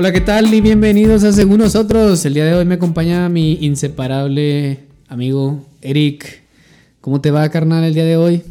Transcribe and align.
Hola, 0.00 0.12
¿qué 0.12 0.20
tal? 0.20 0.54
Y 0.54 0.60
bienvenidos 0.60 1.24
a 1.24 1.32
Según 1.32 1.58
Nosotros. 1.58 2.24
El 2.24 2.34
día 2.34 2.44
de 2.44 2.54
hoy 2.54 2.64
me 2.64 2.76
acompaña 2.76 3.28
mi 3.28 3.54
inseparable 3.54 4.78
amigo 5.08 5.66
Eric. 5.82 6.44
¿Cómo 7.00 7.20
te 7.20 7.32
va, 7.32 7.48
carnal, 7.48 7.82
el 7.82 7.94
día 7.94 8.04
de 8.04 8.16
hoy? 8.16 8.44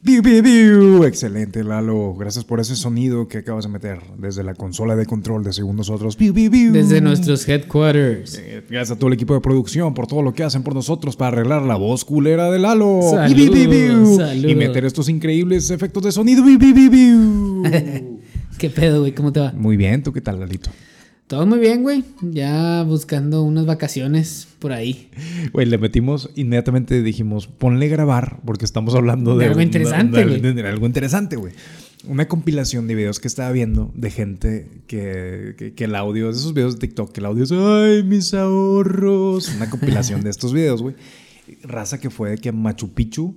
Biu, 0.00 0.22
biu, 0.22 0.40
biu. 0.44 1.02
Excelente, 1.02 1.64
Lalo. 1.64 2.14
Gracias 2.14 2.44
por 2.44 2.60
ese 2.60 2.76
sonido 2.76 3.26
que 3.26 3.38
acabas 3.38 3.64
de 3.64 3.70
meter 3.70 3.98
desde 4.16 4.44
la 4.44 4.54
consola 4.54 4.94
de 4.94 5.04
control 5.04 5.42
de 5.42 5.52
Según 5.52 5.74
Nosotros. 5.74 6.16
Biu, 6.16 6.32
biu, 6.32 6.48
biu. 6.52 6.72
Desde 6.72 7.00
nuestros 7.00 7.48
headquarters. 7.48 8.38
Eh, 8.38 8.62
Gracias 8.70 8.92
a 8.92 8.96
todo 8.96 9.08
el 9.08 9.14
equipo 9.14 9.34
de 9.34 9.40
producción 9.40 9.94
por 9.94 10.06
todo 10.06 10.22
lo 10.22 10.32
que 10.32 10.44
hacen 10.44 10.62
por 10.62 10.72
nosotros 10.72 11.16
para 11.16 11.36
arreglar 11.36 11.62
la 11.62 11.74
voz 11.74 12.04
culera 12.04 12.48
de 12.48 12.60
Lalo. 12.60 13.00
Saludos, 13.10 13.34
Biu, 13.34 13.50
biu, 13.52 13.68
biu, 13.68 13.98
biu. 13.98 14.16
saludos. 14.18 14.52
Y 14.52 14.54
meter 14.54 14.84
estos 14.84 15.08
increíbles 15.08 15.68
efectos 15.72 16.04
de 16.04 16.12
sonido. 16.12 16.44
Biu, 16.44 16.60
biu, 16.60 16.72
biu, 16.72 16.90
biu. 16.92 17.62
¿Qué 18.56 18.70
pedo, 18.70 19.00
güey? 19.00 19.10
¿Cómo 19.10 19.32
te 19.32 19.40
va? 19.40 19.52
Muy 19.52 19.76
bien, 19.76 20.04
¿tú 20.04 20.12
qué 20.12 20.20
tal, 20.20 20.38
Lalito? 20.38 20.70
Todo 21.32 21.46
muy 21.46 21.60
bien, 21.60 21.82
güey. 21.82 22.04
Ya 22.20 22.82
buscando 22.82 23.42
unas 23.42 23.64
vacaciones 23.64 24.48
por 24.58 24.70
ahí. 24.72 25.08
Güey, 25.54 25.64
le 25.66 25.78
metimos 25.78 26.28
inmediatamente, 26.34 27.02
dijimos, 27.02 27.46
ponle 27.46 27.88
grabar, 27.88 28.40
porque 28.44 28.66
estamos 28.66 28.94
hablando 28.94 29.38
de, 29.38 29.44
De 29.44 29.46
algo 29.46 29.56
un- 29.60 29.62
interesante, 29.62 30.24
güey. 30.26 30.40
de- 30.42 30.52
de 30.52 30.68
algo 30.68 30.84
interesante, 30.84 31.36
güey. 31.36 31.54
Una 32.06 32.28
compilación 32.28 32.86
de 32.86 32.96
videos 32.96 33.18
que 33.18 33.28
estaba 33.28 33.50
viendo 33.50 33.90
de 33.94 34.10
gente 34.10 34.82
que, 34.86 35.54
que, 35.56 35.72
que 35.72 35.84
el 35.84 35.94
audio, 35.94 36.26
de 36.26 36.32
esos 36.32 36.52
videos 36.52 36.74
de 36.74 36.80
TikTok, 36.86 37.12
que 37.12 37.20
el 37.20 37.24
audio 37.26 37.44
es, 37.44 37.52
ay, 37.52 38.02
mis 38.02 38.34
ahorros. 38.34 39.54
Una 39.56 39.70
compilación 39.70 40.20
de 40.22 40.28
estos 40.36 40.52
videos, 40.52 40.82
güey. 40.82 40.96
Raza 41.62 41.98
que 41.98 42.10
fue 42.10 42.32
de 42.32 42.36
que 42.36 42.52
Machu 42.52 42.92
Picchu 42.92 43.36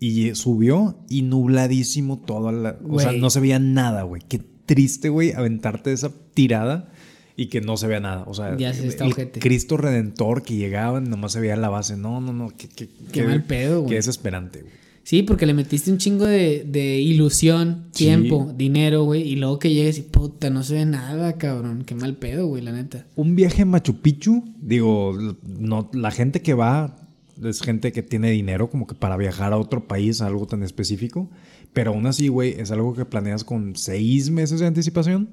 y 0.00 0.34
subió 0.34 1.04
y 1.10 1.20
nubladísimo 1.20 2.16
todo. 2.18 2.50
la- 2.50 2.78
o 2.88 2.98
sea, 2.98 3.12
no 3.12 3.28
se 3.28 3.40
veía 3.40 3.58
nada, 3.58 4.04
güey. 4.04 4.22
Qué 4.26 4.40
triste, 4.64 5.10
güey, 5.10 5.32
aventarte 5.32 5.92
esa 5.92 6.10
tirada 6.32 6.92
y 7.36 7.46
que 7.46 7.60
no 7.60 7.76
se 7.76 7.86
vea 7.86 8.00
nada. 8.00 8.24
O 8.26 8.34
sea, 8.34 8.56
Ya 8.56 8.72
se 8.72 8.86
está 8.86 9.04
el 9.04 9.12
ojete. 9.12 9.40
Cristo 9.40 9.76
Redentor 9.76 10.42
que 10.42 10.56
llegaba, 10.56 11.00
nomás 11.00 11.32
se 11.32 11.40
veía 11.40 11.56
la 11.56 11.68
base. 11.68 11.96
No, 11.96 12.20
no, 12.20 12.32
no. 12.32 12.48
Qué, 12.56 12.68
qué, 12.68 12.88
Qué 13.12 13.22
mal 13.24 13.44
pedo, 13.44 13.80
güey. 13.80 13.90
Qué 13.90 13.94
desesperante, 13.96 14.62
güey. 14.62 14.72
Sí, 15.02 15.22
porque 15.22 15.46
le 15.46 15.54
metiste 15.54 15.92
un 15.92 15.98
chingo 15.98 16.24
de, 16.24 16.64
de 16.66 16.98
ilusión, 17.00 17.84
Sí. 17.92 18.06
tiempo, 18.06 18.52
dinero, 18.56 19.04
güey. 19.04 19.22
Y 19.22 19.36
luego 19.36 19.60
que 19.60 19.72
llegues 19.72 19.98
y 19.98 20.02
puta, 20.02 20.50
no 20.50 20.64
se 20.64 20.74
ve 20.74 20.84
nada, 20.86 21.34
cabrón. 21.38 21.84
Qué 21.86 21.94
mal 21.94 22.16
pedo, 22.16 22.48
güey, 22.48 22.60
la 22.62 22.72
neta. 22.72 23.06
Un 23.14 23.36
viaje 23.36 23.62
a 23.62 23.66
Machu 23.66 24.00
Picchu, 24.00 24.42
digo, 24.60 25.16
no, 25.46 25.88
la 25.92 26.10
gente 26.10 26.42
que 26.42 26.54
va 26.54 26.96
es 27.44 27.60
gente 27.60 27.92
que 27.92 28.02
tiene 28.02 28.30
dinero 28.30 28.68
como 28.68 28.86
que 28.88 28.94
para 28.96 29.16
viajar 29.16 29.52
a 29.52 29.58
otro 29.58 29.86
país, 29.86 30.20
a 30.22 30.26
algo 30.26 30.46
tan 30.46 30.64
específico. 30.64 31.30
Pero 31.72 31.92
aún 31.92 32.06
así, 32.06 32.26
güey, 32.26 32.58
es 32.58 32.72
algo 32.72 32.92
que 32.94 33.04
planeas 33.04 33.44
con 33.44 33.76
seis 33.76 34.30
meses 34.30 34.58
de 34.58 34.66
anticipación. 34.66 35.28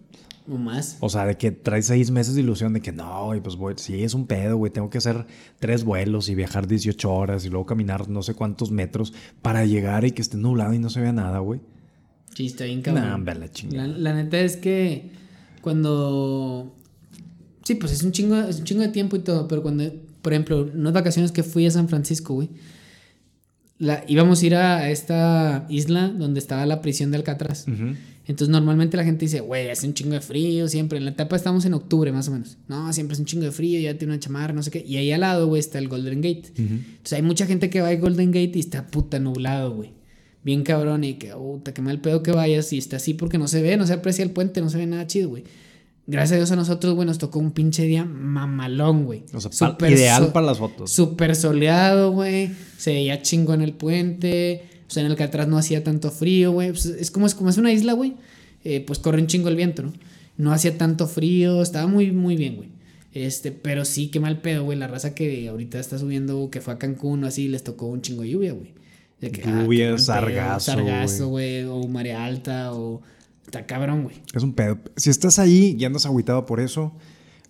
O 0.48 0.58
más. 0.58 0.98
O 1.00 1.10
sea, 1.10 1.26
de 1.26 1.38
que 1.38 1.52
traes 1.52 1.86
seis 1.86 2.12
meses 2.12 2.36
de 2.36 2.42
ilusión 2.42 2.74
de 2.74 2.82
que 2.82 2.92
no, 2.92 3.34
y 3.34 3.40
pues 3.40 3.56
voy, 3.56 3.76
sí, 3.78 4.04
es 4.04 4.14
un 4.14 4.28
pedo, 4.28 4.58
güey. 4.58 4.72
Tengo 4.72 4.90
que 4.90 4.98
hacer 4.98 5.26
tres 5.60 5.84
vuelos 5.84 6.28
y 6.30 6.36
viajar 6.36 6.68
18 6.68 7.12
horas 7.12 7.46
y 7.46 7.50
luego 7.50 7.66
caminar 7.66 8.10
no 8.10 8.22
sé 8.24 8.34
cuántos 8.34 8.72
metros 8.72 9.14
para 9.42 9.66
llegar 9.66 10.04
y 10.04 10.12
que 10.12 10.22
esté 10.22 10.38
nublado 10.38 10.74
y 10.74 10.80
no 10.80 10.90
se 10.90 11.00
vea 11.00 11.14
nada, 11.14 11.40
güey. 11.40 11.62
Sí, 12.36 12.48
está 12.48 12.66
bien, 12.66 12.82
cabrón. 12.82 13.06
Nah, 13.06 13.16
hombre, 13.16 13.36
la 13.36 13.52
chingada. 13.52 13.88
La, 13.88 13.98
la 13.98 14.16
neta 14.16 14.40
es 14.40 14.58
que 14.58 15.12
cuando. 15.62 16.76
Sí, 17.64 17.76
pues 17.76 17.94
es 17.94 18.04
un 18.04 18.12
chingo, 18.12 18.36
es 18.36 18.60
un 18.60 18.66
chingo 18.66 18.82
de 18.82 18.90
tiempo 18.90 19.16
y 19.16 19.20
todo, 19.20 19.48
pero 19.48 19.62
cuando, 19.62 19.90
por 20.22 20.34
ejemplo, 20.34 20.70
unas 20.74 20.92
vacaciones 20.92 21.32
que 21.32 21.44
fui 21.44 21.66
a 21.66 21.72
San 21.72 21.88
Francisco, 21.88 22.34
güey. 22.34 22.50
La, 23.80 24.04
íbamos 24.08 24.42
a 24.42 24.46
ir 24.46 24.56
a 24.56 24.90
esta 24.90 25.66
isla 25.70 26.08
donde 26.10 26.40
estaba 26.40 26.66
la 26.66 26.82
prisión 26.82 27.12
de 27.12 27.18
Alcatraz. 27.18 27.66
Entonces 28.26 28.50
normalmente 28.50 28.96
la 28.96 29.04
gente 29.04 29.26
dice, 29.26 29.42
güey, 29.42 29.70
hace 29.70 29.86
un 29.86 29.94
chingo 29.94 30.14
de 30.14 30.22
frío 30.22 30.68
siempre. 30.70 30.98
En 30.98 31.06
la 31.06 31.12
etapa 31.12 31.36
estamos 31.36 31.66
en 31.66 31.74
octubre 31.74 32.12
más 32.12 32.30
o 32.30 32.32
menos. 32.32 32.58
No, 32.68 32.92
siempre 32.94 33.16
es 33.16 33.20
un 33.20 33.26
chingo 33.26 33.44
de 33.44 33.52
frío, 33.52 33.80
ya 33.82 33.98
tiene 33.98 34.14
una 34.14 34.20
chamarra, 34.20 34.54
no 34.54 34.64
sé 34.64 34.72
qué. 34.72 34.84
Y 34.88 34.96
ahí 34.96 35.12
al 35.12 35.22
lado, 35.22 35.48
güey, 35.48 35.60
está 35.60 35.80
el 35.80 35.90
Golden 35.90 36.22
Gate. 36.22 36.54
Entonces 36.56 37.14
hay 37.14 37.22
mucha 37.22 37.46
gente 37.46 37.70
que 37.70 37.82
va 37.82 37.90
al 37.90 38.00
Golden 38.00 38.32
Gate 38.32 38.54
y 38.56 38.60
está 38.60 38.88
puta 38.88 39.20
nublado, 39.20 39.76
güey. 39.76 39.92
Bien 40.44 40.64
cabrón 40.64 41.04
y 41.04 41.16
que, 41.16 41.30
puta, 41.34 41.74
qué 41.74 41.82
mal 41.82 42.00
pedo 42.00 42.24
que 42.24 42.32
vayas 42.32 42.72
y 42.74 42.78
está 42.78 42.98
así 42.98 43.14
porque 43.14 43.38
no 43.38 43.48
se 43.48 43.62
ve, 43.62 43.76
no 43.76 43.88
se 43.88 43.94
aprecia 43.94 44.24
el 44.24 44.32
puente, 44.32 44.62
no 44.62 44.70
se 44.70 44.78
ve 44.78 44.86
nada 44.86 45.06
chido, 45.08 45.30
güey. 45.30 45.44
Gracias 46.06 46.34
a 46.34 46.36
Dios 46.36 46.52
a 46.52 46.56
nosotros, 46.58 46.94
güey, 46.96 47.06
nos 47.08 47.18
tocó 47.18 47.40
un 47.40 47.52
pinche 47.52 47.84
día 47.84 48.04
mamalón, 48.04 49.06
güey. 49.06 49.24
O 49.34 49.40
sea, 49.40 49.52
Súper 49.52 49.94
ideal 49.94 50.26
so- 50.26 50.34
para 50.34 50.46
las 50.48 50.58
fotos. 50.58 50.92
Súper 50.92 51.36
soleado, 51.36 52.12
güey. 52.12 52.52
Se 52.78 52.92
veía 52.92 53.22
chingo 53.22 53.54
en 53.54 53.62
el 53.62 53.74
puente. 53.74 54.64
O 54.88 54.92
sea, 54.94 55.04
en 55.04 55.10
el 55.12 55.16
que 55.18 55.24
atrás 55.24 55.48
no 55.48 55.58
hacía 55.58 55.84
tanto 55.84 56.12
frío, 56.12 56.52
güey. 56.52 56.70
Pues 56.72 56.86
es 56.86 57.10
como 57.10 57.26
es 57.26 57.36
como 57.36 57.50
es 57.50 57.58
una 57.58 57.72
isla, 57.72 57.94
güey. 57.94 58.16
eh, 58.66 58.82
pues 58.86 59.00
corre 59.00 59.20
un 59.22 59.28
chingo 59.28 59.48
el 59.50 59.56
viento, 59.56 59.84
¿no? 59.84 59.94
No 60.38 60.52
hacía 60.52 60.78
tanto 60.78 61.08
frío. 61.08 61.62
Estaba 61.62 61.88
muy, 61.88 62.12
muy 62.12 62.36
bien, 62.36 62.58
güey. 62.58 62.70
Este, 63.14 63.52
pero 63.52 63.86
sí, 63.86 64.08
qué 64.08 64.20
mal 64.20 64.42
pedo, 64.42 64.64
güey. 64.66 64.78
La 64.78 64.88
raza 64.88 65.14
que 65.16 65.48
ahorita 65.48 65.80
está 65.80 65.98
subiendo, 66.00 66.50
que 66.50 66.60
fue 66.62 66.74
a 66.74 66.78
Cancún 66.80 67.24
o 67.24 67.28
así, 67.28 67.48
les 67.48 67.64
tocó 67.64 67.86
un 67.88 68.02
chingo 68.02 68.24
de 68.24 68.30
lluvia, 68.32 68.52
güey. 68.54 68.74
De 69.22 69.32
que, 69.32 69.42
ah, 69.44 69.62
Lluvia, 69.64 69.86
mal 69.86 69.96
pedo, 69.96 69.98
sargazo, 70.00 70.72
Sargazo, 70.72 71.28
güey. 71.30 71.64
O 71.64 71.88
marea 71.88 72.26
alta, 72.26 72.74
o. 72.74 73.02
Está 73.46 73.66
cabrón, 73.66 74.04
güey. 74.04 74.16
Es 74.34 74.44
un 74.44 74.54
pedo. 74.54 74.78
Si 74.96 75.10
estás 75.10 75.40
ahí 75.40 75.76
y 75.78 75.86
andas 75.86 76.06
agüitado 76.06 76.46
por 76.46 76.60
eso, 76.60 76.94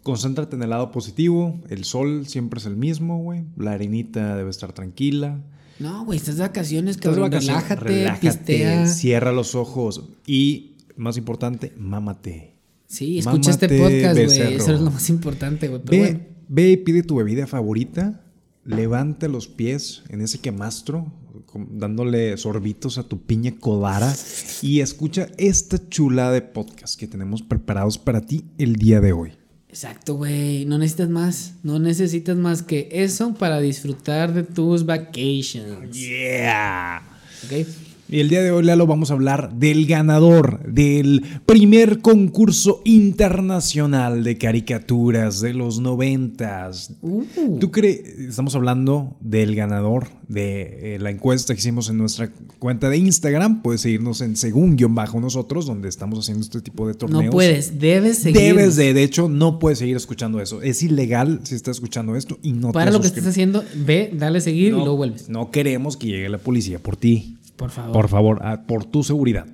concéntrate 0.04 0.56
en 0.56 0.64
el 0.64 0.70
lado 0.72 0.92
positivo. 0.92 1.60
El 1.70 1.84
sol 1.86 2.26
siempre 2.28 2.60
es 2.60 2.66
el 2.66 2.76
mismo, 2.76 3.20
güey. 3.22 3.44
La 3.58 3.72
arenita 3.74 4.36
debe 4.36 4.50
estar 4.50 4.74
tranquila. 4.74 5.42
No, 5.80 6.06
güey, 6.06 6.18
estás 6.18 6.36
de 6.38 6.42
vacaciones, 6.44 6.98
Estás 6.98 7.16
de 7.16 7.22
cabrón. 7.22 7.32
vacaciones, 7.32 7.80
relájate, 7.80 8.28
pistea. 8.30 8.88
cierra 8.88 9.32
los 9.32 9.56
ojos 9.56 10.10
y, 10.28 10.76
más 10.98 11.18
importante, 11.18 11.74
mámate. 11.78 12.54
Sí, 12.86 13.18
escucha 13.20 13.50
este 13.52 13.68
podcast, 13.70 14.16
güey. 14.16 14.54
Eso 14.56 14.74
es 14.76 14.82
lo 14.82 14.92
más 14.92 15.10
importante, 15.10 15.68
güey. 15.68 15.82
Pero 15.84 16.04
Ve, 16.04 16.10
bueno. 16.12 16.26
ve 16.48 16.72
y 16.72 16.78
pide 16.78 17.02
tu 17.04 17.16
bebida 17.16 17.48
favorita. 17.48 18.20
Levanta 18.66 19.28
los 19.28 19.48
pies 19.48 20.04
en 20.10 20.22
ese 20.22 20.40
quemastro, 20.40 21.06
con- 21.06 21.23
dándole 21.70 22.38
sorbitos 22.38 22.98
a 22.98 23.04
tu 23.04 23.22
piña 23.22 23.54
codara. 23.60 24.14
Y 24.62 24.80
escucha 24.82 25.28
esta 25.38 25.90
chula 25.90 26.32
de 26.32 26.42
podcast 26.42 27.00
que 27.00 27.08
tenemos 27.08 27.42
preparados 27.42 27.98
para 27.98 28.22
ti 28.22 28.46
el 28.58 28.76
día 28.76 29.02
de 29.02 29.14
hoy. 29.14 29.32
Exacto, 29.70 30.16
güey. 30.16 30.66
No 30.66 30.78
necesitas 30.78 31.10
más. 31.10 31.56
No 31.64 31.80
necesitas 31.80 32.38
más 32.38 32.62
que 32.62 32.90
eso 32.92 33.34
para 33.34 33.60
disfrutar 33.60 34.34
de 34.34 34.44
tus 34.44 34.86
vacations. 34.86 35.96
Yeah. 35.96 37.02
¿Ok? 37.46 37.68
Y 38.14 38.20
el 38.20 38.30
día 38.30 38.44
de 38.44 38.52
hoy, 38.52 38.64
Lalo, 38.64 38.86
vamos 38.86 39.10
a 39.10 39.16
hablar 39.16 39.56
del 39.56 39.88
ganador 39.88 40.64
del 40.72 41.26
primer 41.48 41.98
concurso 42.02 42.84
internacional 42.86 44.24
de 44.24 44.38
caricaturas 44.38 45.42
de 45.42 45.56
los 45.56 45.80
noventas. 45.80 46.94
Uh. 47.02 47.24
¿Tú 47.60 47.72
crees? 47.72 48.02
Estamos 48.20 48.54
hablando 48.54 49.18
del 49.20 49.56
ganador 49.56 50.10
de 50.28 50.94
eh, 50.94 51.00
la 51.00 51.10
encuesta 51.10 51.56
que 51.56 51.60
hicimos 51.60 51.90
en 51.90 51.98
nuestra 51.98 52.30
cuenta 52.60 52.88
de 52.88 52.98
Instagram. 52.98 53.64
Puedes 53.64 53.82
seguirnos 53.82 54.22
en 54.22 54.36
según 54.36 54.76
guion 54.76 54.94
bajo 54.94 55.20
nosotros, 55.20 55.66
donde 55.66 55.90
estamos 55.90 56.20
haciendo 56.20 56.44
este 56.44 56.62
tipo 56.62 56.88
de 56.88 56.94
torneos. 56.94 57.26
No 57.26 57.32
puedes, 57.32 57.80
debes 57.80 58.20
seguir. 58.20 58.40
Debes 58.40 58.76
de, 58.76 58.94
de 58.94 59.02
hecho, 59.02 59.28
no 59.28 59.58
puedes 59.58 59.80
seguir 59.80 59.98
escuchando 59.98 60.40
eso. 60.40 60.62
Es 60.62 60.84
ilegal 60.84 61.40
si 61.42 61.56
estás 61.56 61.78
escuchando 61.78 62.16
esto 62.16 62.38
y 62.44 62.54
no 62.54 62.68
te 62.68 62.74
Para 62.74 62.92
lo 62.92 63.02
que 63.02 63.08
estés 63.08 63.26
haciendo, 63.26 63.64
ve, 63.74 64.12
dale 64.14 64.40
seguir 64.40 64.72
no, 64.72 64.78
y 64.78 64.82
luego 64.82 64.98
vuelves. 64.98 65.30
No 65.30 65.50
queremos 65.50 65.98
que 65.98 66.06
llegue 66.06 66.30
la 66.30 66.38
policía 66.38 66.78
por 66.78 66.96
ti. 66.96 67.38
Por 67.56 67.70
favor. 67.70 67.92
Por 67.94 68.08
favor, 68.10 68.40
ah, 68.44 68.64
por 68.68 68.86
tu 68.86 69.04
seguridad. 69.04 69.46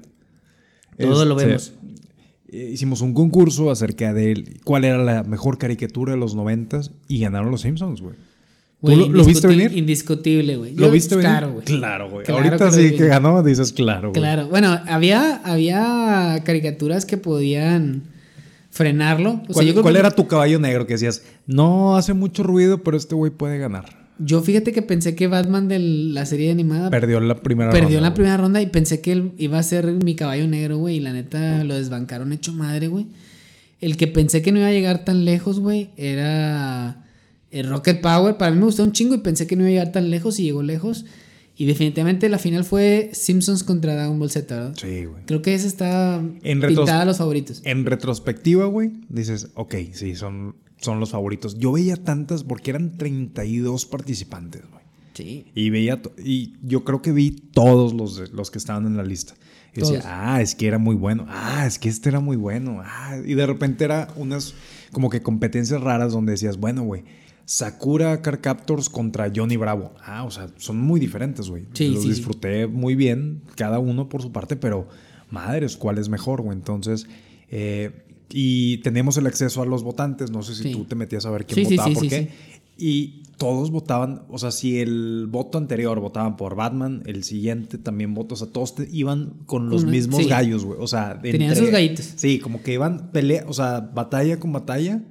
Todo 0.97 1.25
lo 1.25 1.35
Este, 1.37 1.45
vemos. 1.47 1.73
eh, 2.51 2.69
Hicimos 2.73 3.01
un 3.01 3.13
concurso 3.13 3.71
acerca 3.71 4.13
de 4.13 4.59
cuál 4.63 4.85
era 4.85 4.97
la 4.97 5.23
mejor 5.23 5.57
caricatura 5.57 6.13
de 6.13 6.19
los 6.19 6.35
noventas 6.35 6.91
y 7.07 7.19
ganaron 7.19 7.51
los 7.51 7.61
Simpsons, 7.61 8.01
güey. 8.01 8.15
Güey, 8.81 8.95
¿Tú 8.95 9.01
lo, 9.09 9.17
lo 9.17 9.25
viste 9.25 9.45
venir? 9.47 9.77
Indiscutible, 9.77 10.55
güey. 10.55 10.73
¿Lo 10.75 10.89
viste 10.89 11.15
venir? 11.17 11.29
Claro, 11.29 11.51
güey. 11.51 11.65
Claro, 11.65 12.09
güey. 12.09 12.25
Claro 12.25 12.43
Ahorita 12.43 12.65
que 12.69 12.71
sí 12.71 12.95
que 12.95 13.07
ganó, 13.07 13.43
dices 13.43 13.73
claro, 13.73 14.09
güey. 14.11 14.21
Claro. 14.21 14.47
Bueno, 14.47 14.79
había, 14.87 15.35
había 15.43 16.41
caricaturas 16.45 17.05
que 17.05 17.17
podían 17.17 18.03
frenarlo. 18.71 19.31
O 19.31 19.35
sea, 19.47 19.53
¿Cuál, 19.53 19.65
yo 19.67 19.73
creo 19.73 19.81
cuál 19.83 19.93
que- 19.95 19.99
era 19.99 20.11
tu 20.11 20.27
caballo 20.27 20.59
negro 20.59 20.87
que 20.87 20.93
decías, 20.93 21.23
no 21.45 21.97
hace 21.97 22.13
mucho 22.13 22.43
ruido, 22.43 22.81
pero 22.83 22.95
este 22.95 23.15
güey 23.15 23.31
puede 23.31 23.57
ganar? 23.57 23.98
Yo 24.19 24.41
fíjate 24.41 24.73
que 24.73 24.81
pensé 24.81 25.15
que 25.15 25.27
Batman 25.27 25.67
de 25.69 25.79
la 25.79 26.25
serie 26.25 26.51
animada 26.51 26.89
Perdió 26.89 27.19
la 27.21 27.35
primera 27.41 27.71
Perdió 27.71 27.87
ronda, 27.97 28.01
la 28.01 28.07
güey. 28.09 28.15
primera 28.15 28.37
ronda 28.37 28.61
y 28.61 28.67
pensé 28.67 28.99
que 29.01 29.13
él 29.13 29.31
iba 29.37 29.57
a 29.57 29.63
ser 29.63 29.85
mi 30.03 30.15
caballo 30.15 30.47
negro, 30.47 30.77
güey. 30.77 30.97
Y 30.97 30.99
la 30.99 31.13
neta 31.13 31.63
lo 31.63 31.75
desbancaron 31.75 32.33
hecho 32.33 32.51
madre, 32.53 32.87
güey. 32.87 33.07
El 33.81 33.95
que 33.95 34.07
pensé 34.07 34.41
que 34.41 34.51
no 34.51 34.59
iba 34.59 34.67
a 34.67 34.71
llegar 34.71 35.05
tan 35.05 35.23
lejos, 35.23 35.59
güey, 35.61 35.89
era 35.95 37.05
el 37.51 37.67
Rocket 37.69 38.01
Power. 38.01 38.35
Para 38.35 38.51
mí 38.51 38.57
me 38.59 38.65
gustó 38.65 38.83
un 38.83 38.91
chingo 38.91 39.15
y 39.15 39.19
pensé 39.19 39.47
que 39.47 39.55
no 39.55 39.61
iba 39.61 39.69
a 39.69 39.71
llegar 39.71 39.91
tan 39.93 40.09
lejos 40.11 40.37
y 40.39 40.43
llegó 40.43 40.63
lejos. 40.63 41.05
Y 41.59 41.65
definitivamente 41.65 42.29
la 42.29 42.39
final 42.39 42.63
fue 42.63 43.09
Simpsons 43.11 43.65
contra 43.65 43.93
Dragon 43.93 44.17
Ball 44.17 44.31
Z, 44.31 44.55
¿verdad? 44.55 44.75
Sí, 44.79 45.03
güey. 45.03 45.25
Creo 45.25 45.41
que 45.41 45.53
esa 45.53 45.67
está 45.67 46.23
En 46.41 46.61
pintada 46.61 47.01
a 47.01 47.05
los 47.05 47.17
favoritos. 47.17 47.61
En 47.65 47.85
retrospectiva, 47.85 48.65
güey, 48.67 48.91
dices, 49.09 49.49
ok, 49.55 49.75
sí, 49.91 50.15
son, 50.15 50.55
son 50.77 51.01
los 51.01 51.09
favoritos. 51.09 51.59
Yo 51.59 51.73
veía 51.73 51.97
tantas 51.97 52.45
porque 52.45 52.69
eran 52.69 52.97
32 52.97 53.85
participantes, 53.87 54.61
güey. 54.71 54.83
Sí. 55.13 55.47
Y 55.53 55.69
veía, 55.69 56.01
y 56.23 56.53
yo 56.63 56.85
creo 56.85 57.01
que 57.01 57.11
vi 57.11 57.31
todos 57.31 57.93
los, 57.93 58.31
los 58.31 58.51
que 58.51 58.57
estaban 58.57 58.85
en 58.85 58.95
la 58.95 59.03
lista. 59.03 59.33
Y 59.75 59.81
decía, 59.81 60.01
ah, 60.05 60.41
es 60.41 60.55
que 60.55 60.65
era 60.65 60.77
muy 60.77 60.95
bueno. 60.95 61.25
Ah, 61.27 61.65
es 61.67 61.77
que 61.77 61.89
este 61.89 62.07
era 62.07 62.21
muy 62.21 62.37
bueno. 62.37 62.81
Ah, 62.85 63.17
y 63.17 63.33
de 63.33 63.45
repente 63.45 63.83
era 63.83 64.07
unas 64.15 64.53
como 64.93 65.09
que 65.09 65.21
competencias 65.21 65.81
raras 65.81 66.13
donde 66.13 66.31
decías, 66.31 66.55
bueno, 66.55 66.83
güey, 66.83 67.03
Sakura 67.49 68.21
Car 68.21 68.41
Captors 68.41 68.89
contra 68.91 69.31
Johnny 69.35 69.57
Bravo. 69.57 69.95
Ah, 70.05 70.23
o 70.23 70.29
sea, 70.29 70.49
son 70.57 70.77
muy 70.79 70.99
diferentes, 70.99 71.49
güey. 71.49 71.65
Sí, 71.73 71.87
Los 71.87 72.03
sí, 72.03 72.09
disfruté 72.09 72.67
muy 72.67 72.93
bien, 72.93 73.41
cada 73.55 73.79
uno 73.79 74.07
por 74.07 74.21
su 74.21 74.31
parte, 74.31 74.55
pero 74.55 74.87
madres, 75.31 75.75
¿cuál 75.75 75.97
es 75.97 76.09
mejor, 76.09 76.43
güey? 76.43 76.55
Entonces, 76.55 77.07
eh, 77.49 78.03
y 78.29 78.77
teníamos 78.83 79.17
el 79.17 79.25
acceso 79.25 79.63
a 79.63 79.65
los 79.65 79.81
votantes. 79.81 80.29
No 80.29 80.43
sé 80.43 80.53
si 80.53 80.61
Sí. 80.61 80.71
tú 80.73 80.85
te 80.85 80.93
metías 80.93 81.25
a 81.25 81.31
ver 81.31 81.47
quién 81.47 81.65
Sí, 81.67 81.75
votaba 81.75 81.87
sí, 81.89 81.93
por 81.95 82.03
sí, 82.03 82.09
qué. 82.09 82.29
Y 82.77 83.23
todos 83.37 83.71
votaban, 83.71 84.21
o 84.29 84.37
sea, 84.37 84.51
si 84.51 84.79
el 84.79 85.25
voto 85.27 85.57
anterior 85.57 85.99
votaban 85.99 86.37
por 86.37 86.55
Batman, 86.55 87.01
el 87.07 87.23
siguiente 87.23 87.79
también 87.79 88.13
votó, 88.13 88.35
o 88.35 88.37
sea, 88.37 88.47
todos 88.49 88.75
te- 88.75 88.87
iban 88.91 89.33
con 89.47 89.71
los 89.71 89.85
mismos 89.85 90.27
gallos, 90.27 90.65
güey. 90.65 90.77
O 90.79 90.85
sea, 90.85 91.19
Tenían 91.19 91.55
sus 91.55 91.71
gallitos. 91.71 92.13
Sí, 92.15 92.37
como 92.37 92.61
que 92.61 92.73
iban 92.73 93.11
pelea, 93.11 93.43
o 93.47 93.53
sea, 93.53 93.79
batalla 93.79 94.39
con 94.39 94.51
batalla. 94.53 95.01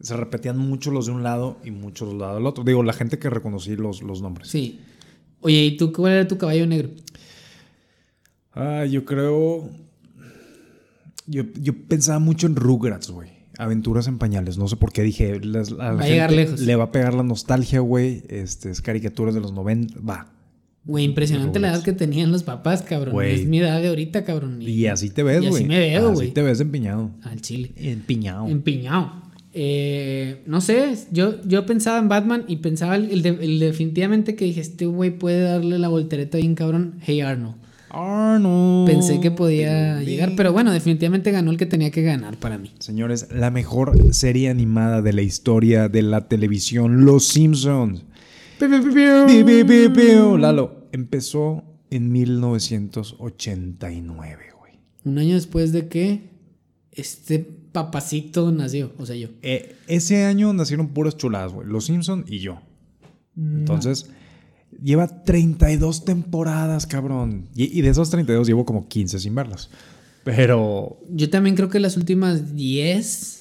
Se 0.00 0.16
repetían 0.16 0.56
mucho 0.58 0.90
los 0.90 1.06
de 1.06 1.12
un 1.12 1.22
lado 1.22 1.58
y 1.64 1.70
muchos 1.70 2.12
los 2.14 2.34
del 2.34 2.46
otro. 2.46 2.64
Digo, 2.64 2.82
la 2.82 2.92
gente 2.92 3.18
que 3.18 3.28
reconocí 3.28 3.76
los, 3.76 4.02
los 4.02 4.22
nombres. 4.22 4.48
Sí. 4.48 4.80
Oye, 5.40 5.64
¿y 5.64 5.76
tú 5.76 5.92
cuál 5.92 6.12
era 6.12 6.28
tu 6.28 6.38
caballo 6.38 6.66
negro? 6.66 6.90
Ah, 8.52 8.84
yo 8.84 9.04
creo. 9.04 9.68
Yo, 11.26 11.44
yo 11.60 11.74
pensaba 11.86 12.18
mucho 12.18 12.46
en 12.46 12.56
Rugrats, 12.56 13.10
güey. 13.10 13.30
Aventuras 13.58 14.06
en 14.06 14.18
pañales. 14.18 14.56
No 14.58 14.68
sé 14.68 14.76
por 14.76 14.92
qué 14.92 15.02
dije. 15.02 15.38
la 15.40 15.62
Va 15.62 16.02
a 16.02 16.08
llegar 16.08 16.32
lejos. 16.32 16.60
Le 16.60 16.76
va 16.76 16.84
a 16.84 16.92
pegar 16.92 17.14
la 17.14 17.22
nostalgia, 17.22 17.80
güey. 17.80 18.22
Este, 18.28 18.70
es 18.70 18.80
caricaturas 18.80 19.34
de 19.34 19.40
los 19.40 19.52
90. 19.52 20.00
Va. 20.00 20.32
Güey, 20.84 21.04
impresionante 21.04 21.58
la 21.58 21.68
edad 21.68 21.82
que 21.82 21.92
tenían 21.92 22.32
los 22.32 22.42
papás, 22.42 22.82
cabrón. 22.82 23.12
Güey. 23.12 23.40
Es 23.42 23.46
mi 23.46 23.58
edad 23.60 23.80
de 23.82 23.88
ahorita, 23.88 24.24
cabrón. 24.24 24.62
Y 24.62 24.86
así 24.86 25.10
te 25.10 25.22
ves, 25.22 25.42
y 25.42 25.46
así 25.46 25.50
güey. 25.50 25.66
me 25.66 25.78
veo, 25.78 26.06
Así 26.08 26.14
güey. 26.14 26.30
te 26.32 26.42
ves 26.42 26.58
empeñado. 26.60 27.10
Al 27.22 27.40
chile. 27.42 27.72
Empiñado. 27.76 28.48
Empiñado. 28.48 29.19
Eh, 29.52 30.42
no 30.46 30.60
sé, 30.60 30.94
yo, 31.10 31.42
yo 31.42 31.66
pensaba 31.66 31.98
en 31.98 32.08
Batman 32.08 32.44
y 32.46 32.56
pensaba 32.56 32.94
el, 32.96 33.10
el 33.10 33.22
de- 33.22 33.38
el 33.40 33.58
definitivamente 33.58 34.36
que 34.36 34.44
dije, 34.44 34.60
este 34.60 34.86
güey 34.86 35.10
puede 35.10 35.42
darle 35.42 35.78
la 35.78 35.88
voltereta 35.88 36.38
bien 36.38 36.54
cabrón. 36.54 36.94
Hey 37.02 37.20
Arnold. 37.20 37.56
Arnold. 37.92 38.88
Pensé 38.88 39.20
que 39.20 39.32
podía 39.32 39.94
Baby. 39.94 40.06
llegar, 40.06 40.32
pero 40.36 40.52
bueno, 40.52 40.72
definitivamente 40.72 41.32
ganó 41.32 41.50
el 41.50 41.56
que 41.56 41.66
tenía 41.66 41.90
que 41.90 42.02
ganar 42.02 42.36
para 42.36 42.56
mí. 42.58 42.70
Señores, 42.78 43.26
la 43.34 43.50
mejor 43.50 44.12
serie 44.14 44.48
animada 44.50 45.02
de 45.02 45.12
la 45.12 45.22
historia 45.22 45.88
de 45.88 46.02
la 46.02 46.28
televisión, 46.28 47.04
Los 47.04 47.26
Simpsons. 47.26 48.04
Lalo, 50.38 50.86
empezó 50.92 51.64
en 51.90 52.12
1989, 52.12 54.42
güey. 54.58 54.72
Un 55.04 55.18
año 55.18 55.34
después 55.34 55.72
de 55.72 55.88
que 55.88 56.30
este 56.92 57.48
papacito 57.72 58.50
nació, 58.52 58.92
o 58.98 59.06
sea, 59.06 59.16
yo. 59.16 59.28
Eh, 59.42 59.76
ese 59.86 60.24
año 60.24 60.52
nacieron 60.52 60.88
puras 60.88 61.16
chuladas, 61.16 61.52
güey. 61.52 61.66
Los 61.68 61.86
Simpsons 61.86 62.30
y 62.30 62.38
yo. 62.40 62.60
Entonces, 63.36 64.10
lleva 64.82 65.22
32 65.24 66.04
temporadas, 66.04 66.86
cabrón. 66.86 67.48
Y, 67.54 67.78
y 67.78 67.82
de 67.82 67.88
esas 67.90 68.10
32 68.10 68.46
llevo 68.46 68.64
como 68.64 68.86
15 68.88 69.18
sin 69.18 69.34
verlas. 69.34 69.70
Pero 70.24 70.98
Yo 71.10 71.30
también 71.30 71.56
creo 71.56 71.68
que 71.70 71.80
las 71.80 71.96
últimas 71.96 72.54
10 72.54 73.38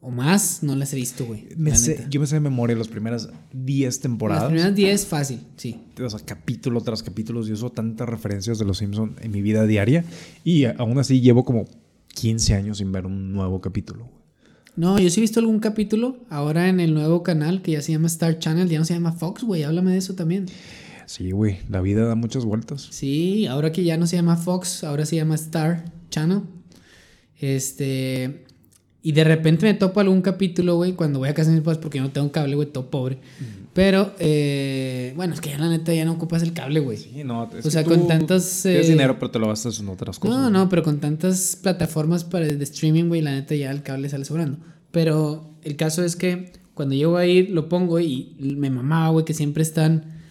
o 0.00 0.10
más 0.10 0.62
no 0.62 0.76
las 0.76 0.92
he 0.92 0.96
visto, 0.96 1.24
güey. 1.24 1.48
me 1.56 1.74
sé- 1.74 2.06
yo 2.10 2.20
me 2.20 2.26
sé 2.26 2.34
de 2.34 2.40
memoria 2.40 2.76
las 2.76 2.88
primeras 2.88 3.30
10 3.54 4.00
temporadas. 4.00 4.42
Las 4.42 4.50
primeras 4.52 4.74
10 4.74 5.06
fácil, 5.06 5.40
sí. 5.56 5.80
o 5.98 6.10
sea, 6.10 6.20
capítulo 6.20 6.82
tras 6.82 7.02
capítulo, 7.02 7.42
yo 7.46 7.54
uso 7.54 7.70
tantas 7.70 8.06
referencias 8.06 8.58
de 8.58 8.66
Los 8.66 8.76
Simpsons 8.78 9.14
en 9.22 9.30
mi 9.30 9.40
vida 9.40 9.64
diaria 9.66 10.04
y 10.44 10.64
aún 10.66 10.98
así 10.98 11.22
llevo 11.22 11.42
como 11.44 11.64
15 12.14 12.54
años 12.54 12.78
sin 12.78 12.92
ver 12.92 13.06
un 13.06 13.32
nuevo 13.32 13.60
capítulo. 13.60 14.08
No, 14.76 14.98
yo 14.98 15.08
sí 15.08 15.20
he 15.20 15.22
visto 15.22 15.38
algún 15.38 15.60
capítulo 15.60 16.16
ahora 16.30 16.68
en 16.68 16.80
el 16.80 16.94
nuevo 16.94 17.22
canal 17.22 17.62
que 17.62 17.72
ya 17.72 17.82
se 17.82 17.92
llama 17.92 18.08
Star 18.08 18.38
Channel, 18.38 18.68
ya 18.68 18.78
no 18.78 18.84
se 18.84 18.94
llama 18.94 19.12
Fox, 19.12 19.44
güey, 19.44 19.62
háblame 19.62 19.92
de 19.92 19.98
eso 19.98 20.14
también. 20.14 20.46
Sí, 21.06 21.30
güey, 21.30 21.58
la 21.68 21.80
vida 21.80 22.04
da 22.06 22.14
muchas 22.14 22.44
vueltas. 22.44 22.88
Sí, 22.90 23.46
ahora 23.46 23.70
que 23.70 23.84
ya 23.84 23.96
no 23.96 24.06
se 24.06 24.16
llama 24.16 24.36
Fox, 24.36 24.82
ahora 24.82 25.06
se 25.06 25.16
llama 25.16 25.34
Star 25.34 25.92
Channel. 26.10 26.42
Este. 27.38 28.46
Y 29.06 29.12
de 29.12 29.22
repente 29.22 29.66
me 29.66 29.74
topo 29.74 30.00
algún 30.00 30.22
capítulo, 30.22 30.76
güey, 30.76 30.94
cuando 30.94 31.18
voy 31.18 31.28
a 31.28 31.34
casa 31.34 31.50
de 31.50 31.56
mis 31.56 31.62
papás 31.62 31.76
porque 31.76 31.98
yo 31.98 32.04
no 32.04 32.10
tengo 32.10 32.32
cable, 32.32 32.56
güey, 32.56 32.68
todo 32.68 32.88
pobre. 32.88 33.18
Pero, 33.74 34.14
eh, 34.18 35.12
bueno, 35.14 35.34
es 35.34 35.42
que 35.42 35.50
ya 35.50 35.58
la 35.58 35.68
neta 35.68 35.92
ya 35.92 36.06
no 36.06 36.12
ocupas 36.12 36.42
el 36.42 36.54
cable, 36.54 36.80
güey. 36.80 36.96
Sí, 36.96 37.22
no, 37.22 37.44
es 37.44 37.60
O 37.60 37.62
que 37.64 37.70
sea, 37.70 37.84
tú 37.84 37.90
con 37.90 38.06
Tienes 38.06 38.64
eh, 38.64 38.80
dinero, 38.88 39.18
pero 39.18 39.30
te 39.30 39.38
lo 39.38 39.48
gastas 39.48 39.78
en 39.78 39.90
otras 39.90 40.18
cosas. 40.18 40.38
No, 40.38 40.48
no, 40.48 40.70
pero 40.70 40.82
con 40.82 41.00
tantas 41.00 41.54
plataformas 41.54 42.24
para 42.24 42.46
de 42.46 42.64
streaming, 42.64 43.08
güey, 43.08 43.20
la 43.20 43.32
neta 43.32 43.54
ya 43.54 43.70
el 43.70 43.82
cable 43.82 44.08
sale 44.08 44.24
sobrando. 44.24 44.56
Pero 44.90 45.50
el 45.64 45.76
caso 45.76 46.02
es 46.02 46.16
que 46.16 46.52
cuando 46.72 46.94
llego 46.94 47.18
a 47.18 47.26
ir, 47.26 47.50
lo 47.50 47.68
pongo 47.68 48.00
y 48.00 48.34
me 48.38 48.70
mamaba, 48.70 49.10
güey, 49.10 49.26
que 49.26 49.34
siempre 49.34 49.64
están 49.64 50.22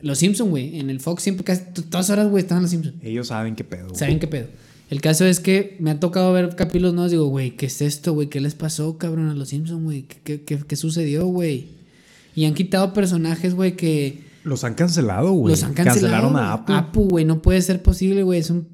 los 0.00 0.16
Simpsons, 0.16 0.48
güey. 0.48 0.78
En 0.78 0.88
el 0.88 1.00
Fox 1.00 1.22
siempre, 1.22 1.44
casi 1.44 1.62
todas 1.90 2.08
horas, 2.08 2.28
güey, 2.28 2.42
estaban 2.42 2.62
los 2.62 2.70
Simpsons. 2.70 2.96
Ellos 3.02 3.26
saben 3.26 3.54
qué 3.54 3.64
pedo. 3.64 3.94
¿Saben 3.94 4.18
qué 4.18 4.28
pedo? 4.28 4.46
El 4.88 5.00
caso 5.00 5.24
es 5.26 5.40
que 5.40 5.76
me 5.80 5.90
ha 5.90 6.00
tocado 6.00 6.32
ver 6.32 6.56
capítulos 6.56 6.94
nuevos. 6.94 7.10
Digo, 7.10 7.26
güey, 7.26 7.56
¿qué 7.56 7.66
es 7.66 7.82
esto, 7.82 8.14
güey? 8.14 8.28
¿Qué 8.28 8.40
les 8.40 8.54
pasó, 8.54 8.96
cabrón, 8.96 9.28
a 9.28 9.34
los 9.34 9.48
Simpsons, 9.50 9.82
güey? 9.84 10.02
¿Qué, 10.04 10.16
qué, 10.24 10.42
qué- 10.44 10.62
qué 10.66 10.76
sucedió, 10.76 11.26
güey? 11.26 11.68
Y 12.34 12.44
han 12.46 12.54
quitado 12.54 12.92
personajes, 12.94 13.54
güey, 13.54 13.76
que 13.76 14.20
Los 14.44 14.64
han 14.64 14.74
cancelado, 14.74 15.32
güey. 15.32 15.52
los 15.52 15.62
han 15.62 15.74
cancelado. 15.74 16.00
Cancelaron 16.00 16.36
a 16.36 16.52
Apple. 16.54 16.74
Apu, 16.74 17.08
güey, 17.08 17.24
no 17.24 17.42
puede 17.42 17.60
ser 17.60 17.82
posible, 17.82 18.22
güey. 18.22 18.40
Es 18.40 18.48
un 18.50 18.66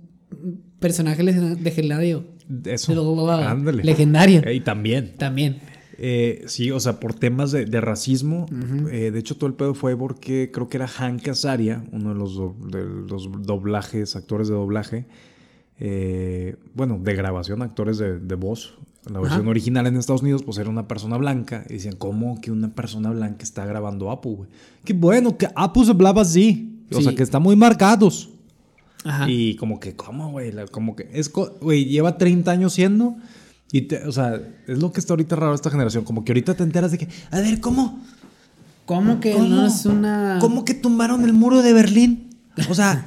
personaje 0.78 1.22
le- 1.22 1.56
legendario. 1.56 2.24
Eso. 2.64 2.92
Ándale. 3.48 3.82
Legendario. 3.82 4.42
Y 4.52 4.60
también. 4.60 5.14
También. 5.18 5.60
Eh, 5.96 6.42
sí, 6.46 6.70
o 6.70 6.78
sea, 6.80 7.00
por 7.00 7.14
temas 7.14 7.52
de, 7.52 7.64
de 7.66 7.80
racismo. 7.80 8.46
eh, 8.92 9.10
de 9.10 9.18
hecho, 9.18 9.36
todo 9.36 9.46
el 9.48 9.54
pedo 9.54 9.74
fue 9.74 9.96
porque 9.96 10.50
creo 10.52 10.68
que 10.68 10.76
era 10.76 10.86
Hank 10.88 11.26
Azaria, 11.28 11.84
uno 11.92 12.10
de 12.12 12.14
los, 12.18 12.34
do- 12.34 12.56
de 12.70 12.84
los 13.08 13.28
doblajes, 13.42 14.14
actores 14.14 14.48
de 14.48 14.54
doblaje. 14.54 15.06
Eh, 15.80 16.56
bueno, 16.74 16.98
de 17.02 17.14
grabación, 17.14 17.62
actores 17.62 17.98
de, 17.98 18.18
de 18.18 18.34
voz. 18.34 18.74
La 19.10 19.20
versión 19.20 19.42
Ajá. 19.42 19.50
original 19.50 19.86
en 19.86 19.96
Estados 19.96 20.22
Unidos, 20.22 20.42
pues 20.44 20.56
era 20.56 20.70
una 20.70 20.88
persona 20.88 21.18
blanca. 21.18 21.64
Y 21.68 21.74
decían, 21.74 21.96
¿cómo 21.96 22.40
que 22.40 22.50
una 22.50 22.74
persona 22.74 23.10
blanca 23.10 23.42
está 23.42 23.66
grabando 23.66 24.10
Apu, 24.10 24.36
güey? 24.36 24.50
Qué 24.84 24.94
bueno, 24.94 25.36
que 25.36 25.46
Apu 25.54 25.84
se 25.84 25.90
hablaba 25.90 26.22
así. 26.22 26.80
O 26.90 27.00
sea, 27.02 27.14
que 27.14 27.22
están 27.22 27.42
muy 27.42 27.54
marcados. 27.56 28.30
Ajá. 29.04 29.28
Y 29.28 29.56
como 29.56 29.78
que, 29.80 29.94
¿cómo, 29.94 30.30
güey? 30.30 30.52
Como 30.70 30.96
que 30.96 31.10
es, 31.12 31.30
güey, 31.32 31.84
lleva 31.84 32.16
30 32.16 32.50
años 32.50 32.72
siendo. 32.72 33.16
Y, 33.72 33.82
te- 33.82 34.06
o 34.06 34.12
sea, 34.12 34.40
es 34.66 34.78
lo 34.78 34.90
que 34.92 35.00
está 35.00 35.12
ahorita 35.12 35.36
raro 35.36 35.54
esta 35.54 35.70
generación. 35.70 36.04
Como 36.04 36.24
que 36.24 36.32
ahorita 36.32 36.54
te 36.54 36.62
enteras 36.62 36.90
de 36.92 36.98
que, 36.98 37.08
a 37.30 37.40
ver, 37.40 37.60
¿cómo? 37.60 38.00
¿Cómo 38.86 39.20
que 39.20 39.32
¿Cómo? 39.32 39.46
no 39.48 39.66
es 39.66 39.84
una. 39.84 40.38
¿Cómo 40.40 40.64
que 40.64 40.72
tumbaron 40.74 41.24
el 41.24 41.32
muro 41.34 41.60
de 41.60 41.72
Berlín? 41.74 42.23
O 42.70 42.74
sea, 42.74 43.04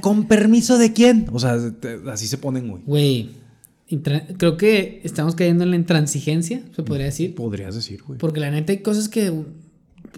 ¿con 0.00 0.26
permiso 0.26 0.76
de 0.78 0.92
quién? 0.92 1.26
O 1.32 1.38
sea, 1.38 1.56
te- 1.80 1.98
así 2.10 2.26
se 2.26 2.38
ponen, 2.38 2.68
güey. 2.68 2.82
Güey. 2.86 3.30
Creo 4.38 4.56
que 4.56 5.00
estamos 5.04 5.34
cayendo 5.34 5.64
en 5.64 5.70
la 5.70 5.76
intransigencia, 5.76 6.62
se 6.74 6.82
podría 6.82 7.06
decir. 7.06 7.34
Podrías 7.34 7.74
decir, 7.74 8.02
güey. 8.04 8.18
Porque 8.18 8.40
la 8.40 8.50
neta 8.50 8.72
hay 8.72 8.78
cosas 8.78 9.08
que. 9.08 9.32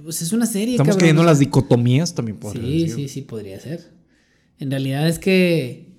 Pues 0.03 0.23
es 0.23 0.33
una 0.33 0.47
serie, 0.47 0.75
Estamos 0.75 0.89
cabrón, 0.91 1.01
cayendo 1.01 1.23
en 1.23 1.27
las 1.27 1.39
dicotomías 1.39 2.15
también, 2.15 2.39
podrías 2.39 2.65
Sí, 2.65 2.83
decir. 2.83 2.95
sí, 2.97 3.09
sí, 3.09 3.23
podría 3.23 3.61
ser. 3.61 3.91
En 4.59 4.71
realidad 4.71 5.09
es 5.09 5.19
que. 5.19 5.91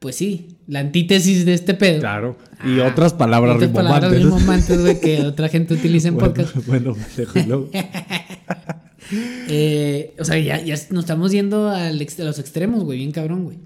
Pues 0.00 0.16
sí, 0.16 0.58
la 0.66 0.80
antítesis 0.80 1.44
de 1.44 1.54
este 1.54 1.74
pedo. 1.74 2.00
Claro. 2.00 2.36
Y 2.64 2.80
Ah, 2.80 2.88
otras 2.88 3.14
palabras 3.14 3.56
Otras 3.56 3.70
palabras 3.70 4.10
rimbombantes. 4.12 4.76
rimbombantes, 4.76 4.80
güey, 4.80 5.00
que 5.00 5.26
otra 5.26 5.48
gente 5.48 5.74
utiliza 5.74 6.08
en 6.08 6.14
Bueno, 6.18 6.34
podcast. 6.34 6.66
bueno, 6.66 6.96
déjalo. 7.16 7.70
Eh, 9.10 10.14
o 10.18 10.24
sea, 10.24 10.38
ya, 10.38 10.62
ya 10.62 10.74
nos 10.90 11.04
estamos 11.04 11.32
yendo 11.32 11.68
al 11.68 12.00
ex- 12.00 12.18
a 12.20 12.24
los 12.24 12.38
extremos, 12.38 12.84
güey, 12.84 12.98
bien 12.98 13.12
cabrón, 13.12 13.44
güey. 13.44 13.58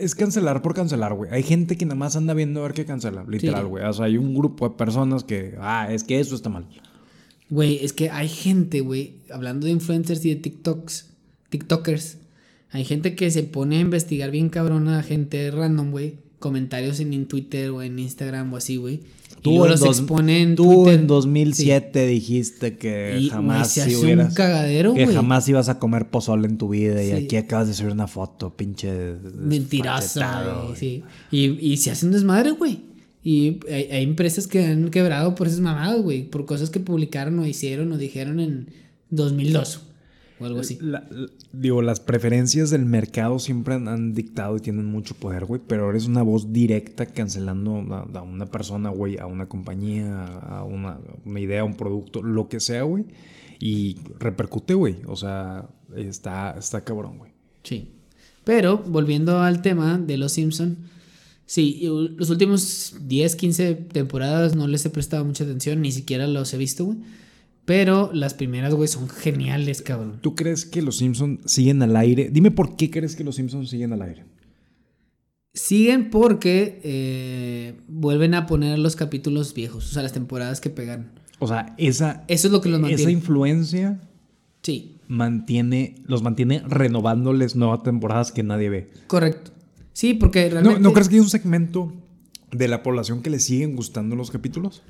Es 0.00 0.14
cancelar 0.14 0.62
por 0.62 0.74
cancelar, 0.74 1.14
güey. 1.14 1.30
Hay 1.32 1.42
gente 1.42 1.76
que 1.76 1.84
nada 1.84 1.96
más 1.96 2.14
anda 2.14 2.34
viendo 2.34 2.60
a 2.60 2.64
ver 2.64 2.72
qué 2.72 2.84
cancela, 2.84 3.24
literal, 3.28 3.62
Sí. 3.64 3.68
güey. 3.68 3.84
O 3.84 3.92
sea, 3.92 4.04
hay 4.06 4.16
un 4.16 4.34
grupo 4.34 4.68
de 4.68 4.76
personas 4.76 5.24
que, 5.24 5.54
ah, 5.60 5.88
es 5.90 6.04
que 6.04 6.20
eso 6.20 6.34
está 6.36 6.48
mal. 6.50 6.66
Güey, 7.50 7.84
es 7.84 7.92
que 7.92 8.08
hay 8.10 8.28
gente, 8.28 8.80
güey, 8.80 9.16
hablando 9.30 9.66
de 9.66 9.72
influencers 9.72 10.24
y 10.24 10.30
de 10.30 10.36
TikToks, 10.36 11.10
TikTokers, 11.50 12.18
hay 12.70 12.84
gente 12.84 13.14
que 13.16 13.30
se 13.30 13.42
pone 13.42 13.76
a 13.78 13.80
investigar 13.80 14.30
bien 14.30 14.48
cabrón 14.48 14.88
a 14.88 15.02
gente 15.02 15.50
random, 15.50 15.90
güey, 15.90 16.14
comentarios 16.38 17.00
en, 17.00 17.12
en 17.12 17.26
Twitter 17.26 17.70
o 17.70 17.82
en 17.82 17.98
Instagram 17.98 18.52
o 18.54 18.56
así, 18.56 18.76
güey. 18.76 19.00
Y 19.50 19.54
luego 19.56 19.68
los 19.68 19.80
dos- 19.80 19.98
expone 19.98 20.40
en 20.42 20.54
tú 20.54 20.88
en 20.88 21.06
2007 21.08 22.06
dijiste 22.06 22.76
que 22.78 23.18
Y, 23.20 23.28
jamás 23.28 23.70
se 23.72 23.84
si 23.90 23.96
hubieras- 23.96 24.28
un 24.28 24.34
cagadero, 24.34 24.94
que 24.94 25.06
jamás 25.06 25.48
ibas 25.48 25.68
a 25.68 25.78
comer 25.78 26.10
pozole 26.10 26.46
en 26.46 26.58
tu 26.58 26.68
vida 26.68 27.02
y 27.02 27.10
aquí 27.12 27.36
acabas 27.36 27.66
de 27.68 27.74
subir 27.74 27.92
una 27.92 28.06
foto, 28.06 28.56
pinche 28.56 29.14
güey, 30.66 30.76
sí. 30.78 31.02
Y, 31.30 31.72
y 31.72 31.76
se 31.78 31.90
hace 31.90 32.06
un 32.06 32.12
desmadre, 32.12 32.52
güey. 32.52 32.80
Y 33.24 33.60
hay, 33.70 33.84
hay 33.90 34.02
empresas 34.04 34.46
que 34.48 34.64
han 34.64 34.90
quebrado 34.90 35.34
por 35.34 35.46
esas 35.46 35.60
mamadas, 35.60 36.00
güey. 36.02 36.24
Por 36.28 36.44
cosas 36.44 36.70
que 36.70 36.80
publicaron 36.80 37.38
o 37.38 37.46
hicieron 37.46 37.92
o 37.92 37.98
dijeron 37.98 38.40
en 38.40 38.68
2002. 39.10 39.80
O 40.42 40.46
algo 40.46 40.60
así. 40.60 40.78
La- 40.80 41.06
la- 41.10 41.28
digo, 41.52 41.82
las 41.82 42.00
preferencias 42.00 42.70
del 42.70 42.84
mercado 42.84 43.38
siempre 43.38 43.74
han, 43.74 43.88
han 43.88 44.14
dictado 44.14 44.56
y 44.56 44.60
tienen 44.60 44.86
mucho 44.86 45.14
poder, 45.14 45.44
güey, 45.44 45.60
pero 45.66 45.88
eres 45.90 46.06
una 46.06 46.22
voz 46.22 46.52
directa 46.52 47.06
cancelando 47.06 47.76
a, 47.94 48.18
a 48.18 48.22
una 48.22 48.46
persona, 48.46 48.90
güey, 48.90 49.18
a 49.18 49.26
una 49.26 49.48
compañía, 49.48 50.24
a 50.24 50.64
una, 50.64 50.98
una 51.24 51.40
idea, 51.40 51.64
un 51.64 51.74
producto, 51.76 52.22
lo 52.22 52.48
que 52.48 52.60
sea, 52.60 52.82
güey, 52.82 53.04
y 53.60 53.96
repercute, 54.18 54.74
güey. 54.74 54.96
O 55.06 55.16
sea, 55.16 55.68
está, 55.96 56.56
está 56.58 56.82
cabrón, 56.82 57.18
güey. 57.18 57.32
Sí. 57.62 57.92
Pero, 58.44 58.78
volviendo 58.78 59.40
al 59.40 59.62
tema 59.62 59.98
de 59.98 60.16
Los 60.16 60.32
Simpson, 60.32 60.76
sí, 61.46 61.80
los 62.16 62.28
últimos 62.30 62.96
10, 63.06 63.36
15 63.36 63.74
temporadas 63.74 64.56
no 64.56 64.66
les 64.66 64.84
he 64.84 64.90
prestado 64.90 65.24
mucha 65.24 65.44
atención, 65.44 65.80
ni 65.80 65.92
siquiera 65.92 66.26
los 66.26 66.52
he 66.54 66.56
visto, 66.56 66.86
güey. 66.86 66.98
Pero 67.64 68.10
las 68.12 68.34
primeras, 68.34 68.74
güey, 68.74 68.88
son 68.88 69.08
geniales, 69.08 69.82
cabrón. 69.82 70.18
¿Tú 70.20 70.34
crees 70.34 70.66
que 70.66 70.82
los 70.82 70.96
Simpsons 70.96 71.40
siguen 71.44 71.82
al 71.82 71.96
aire? 71.96 72.28
Dime 72.30 72.50
por 72.50 72.76
qué 72.76 72.90
crees 72.90 73.14
que 73.14 73.22
los 73.24 73.36
Simpsons 73.36 73.70
siguen 73.70 73.92
al 73.92 74.02
aire. 74.02 74.24
Siguen 75.54 76.10
porque 76.10 76.80
eh, 76.82 77.74
vuelven 77.86 78.34
a 78.34 78.46
poner 78.46 78.78
los 78.78 78.96
capítulos 78.96 79.54
viejos, 79.54 79.90
o 79.90 79.92
sea, 79.92 80.02
las 80.02 80.12
temporadas 80.12 80.60
que 80.60 80.70
pegaron. 80.70 81.10
O 81.38 81.46
sea, 81.46 81.74
esa, 81.76 82.24
Eso 82.28 82.48
es 82.48 82.52
lo 82.52 82.60
que 82.60 82.68
los 82.68 82.90
esa 82.90 83.10
influencia 83.10 84.00
Sí, 84.62 84.96
mantiene, 85.08 85.96
los 86.06 86.22
mantiene 86.22 86.62
renovándoles 86.66 87.56
nuevas 87.56 87.82
temporadas 87.82 88.32
que 88.32 88.42
nadie 88.42 88.70
ve. 88.70 88.90
correcto. 89.08 89.50
Sí, 89.92 90.14
porque 90.14 90.46
¿No, 90.46 90.50
realmente... 90.52 90.80
¿No 90.80 90.92
crees 90.92 91.08
que 91.08 91.16
hay 91.16 91.20
un 91.20 91.28
segmento 91.28 91.92
de 92.50 92.68
la 92.68 92.82
población 92.82 93.22
que 93.22 93.28
le 93.28 93.40
siguen 93.40 93.76
gustando 93.76 94.16
los 94.16 94.30
capítulos? 94.30 94.82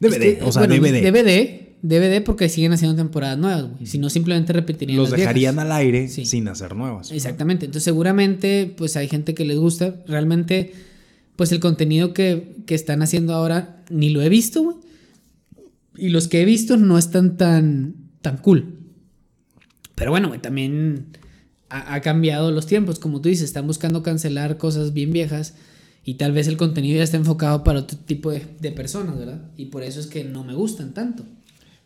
DVD, 0.00 0.12
Es 0.12 0.18
que, 0.18 0.42
o 0.42 0.50
sea, 0.50 0.66
bueno, 0.66 0.74
DVD. 0.74 1.12
DVD, 1.12 1.67
DVD 1.82 2.22
porque 2.24 2.48
siguen 2.48 2.72
haciendo 2.72 2.96
temporadas 2.96 3.38
nuevas, 3.38 3.70
güey. 3.70 3.86
Si 3.86 3.98
no, 3.98 4.10
simplemente 4.10 4.52
repetirían 4.52 4.96
Los 4.98 5.10
las 5.10 5.16
viejas. 5.16 5.34
dejarían 5.34 5.58
al 5.58 5.72
aire 5.72 6.08
Sí. 6.08 6.24
sin 6.26 6.48
hacer 6.48 6.74
nuevas. 6.74 7.10
Exactamente. 7.12 7.66
Entonces, 7.66 7.84
seguramente, 7.84 8.72
pues 8.76 8.96
hay 8.96 9.08
gente 9.08 9.34
que 9.34 9.44
les 9.44 9.58
gusta. 9.58 9.94
Realmente, 10.06 10.72
pues 11.36 11.52
el 11.52 11.60
contenido 11.60 12.12
que, 12.14 12.56
que 12.66 12.74
están 12.74 13.02
haciendo 13.02 13.32
ahora 13.34 13.82
ni 13.90 14.10
lo 14.10 14.22
he 14.22 14.28
visto, 14.28 14.62
güey. 14.62 14.76
Y 15.96 16.08
los 16.10 16.28
que 16.28 16.42
he 16.42 16.44
visto 16.44 16.76
no 16.76 16.98
están 16.98 17.36
tan, 17.36 17.94
tan 18.22 18.38
cool. 18.38 18.74
Pero 19.94 20.10
bueno, 20.10 20.28
güey, 20.28 20.40
también 20.40 21.06
ha, 21.70 21.94
ha 21.94 22.00
cambiado 22.00 22.50
los 22.50 22.66
tiempos. 22.66 22.98
Como 22.98 23.20
tú 23.20 23.28
dices, 23.28 23.44
están 23.44 23.66
buscando 23.66 24.02
cancelar 24.02 24.58
cosas 24.58 24.92
bien 24.92 25.12
viejas. 25.12 25.54
Y 26.04 26.14
tal 26.14 26.32
vez 26.32 26.48
el 26.48 26.56
contenido 26.56 26.96
ya 26.98 27.02
está 27.04 27.16
enfocado 27.18 27.62
para 27.64 27.80
otro 27.80 27.98
tipo 27.98 28.30
de, 28.30 28.42
de 28.60 28.72
personas, 28.72 29.18
¿verdad? 29.18 29.42
Y 29.56 29.66
por 29.66 29.82
eso 29.82 30.00
es 30.00 30.06
que 30.06 30.24
no 30.24 30.42
me 30.44 30.54
gustan 30.54 30.94
tanto. 30.94 31.24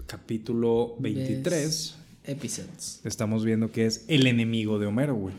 capítulo 0.06 0.96
23, 0.98 1.44
Best 1.44 1.94
Episodes. 2.24 3.00
estamos 3.04 3.44
viendo 3.44 3.70
que 3.70 3.86
es 3.86 4.04
el 4.08 4.26
enemigo 4.26 4.78
de 4.78 4.86
Homero, 4.86 5.14
güey. 5.14 5.34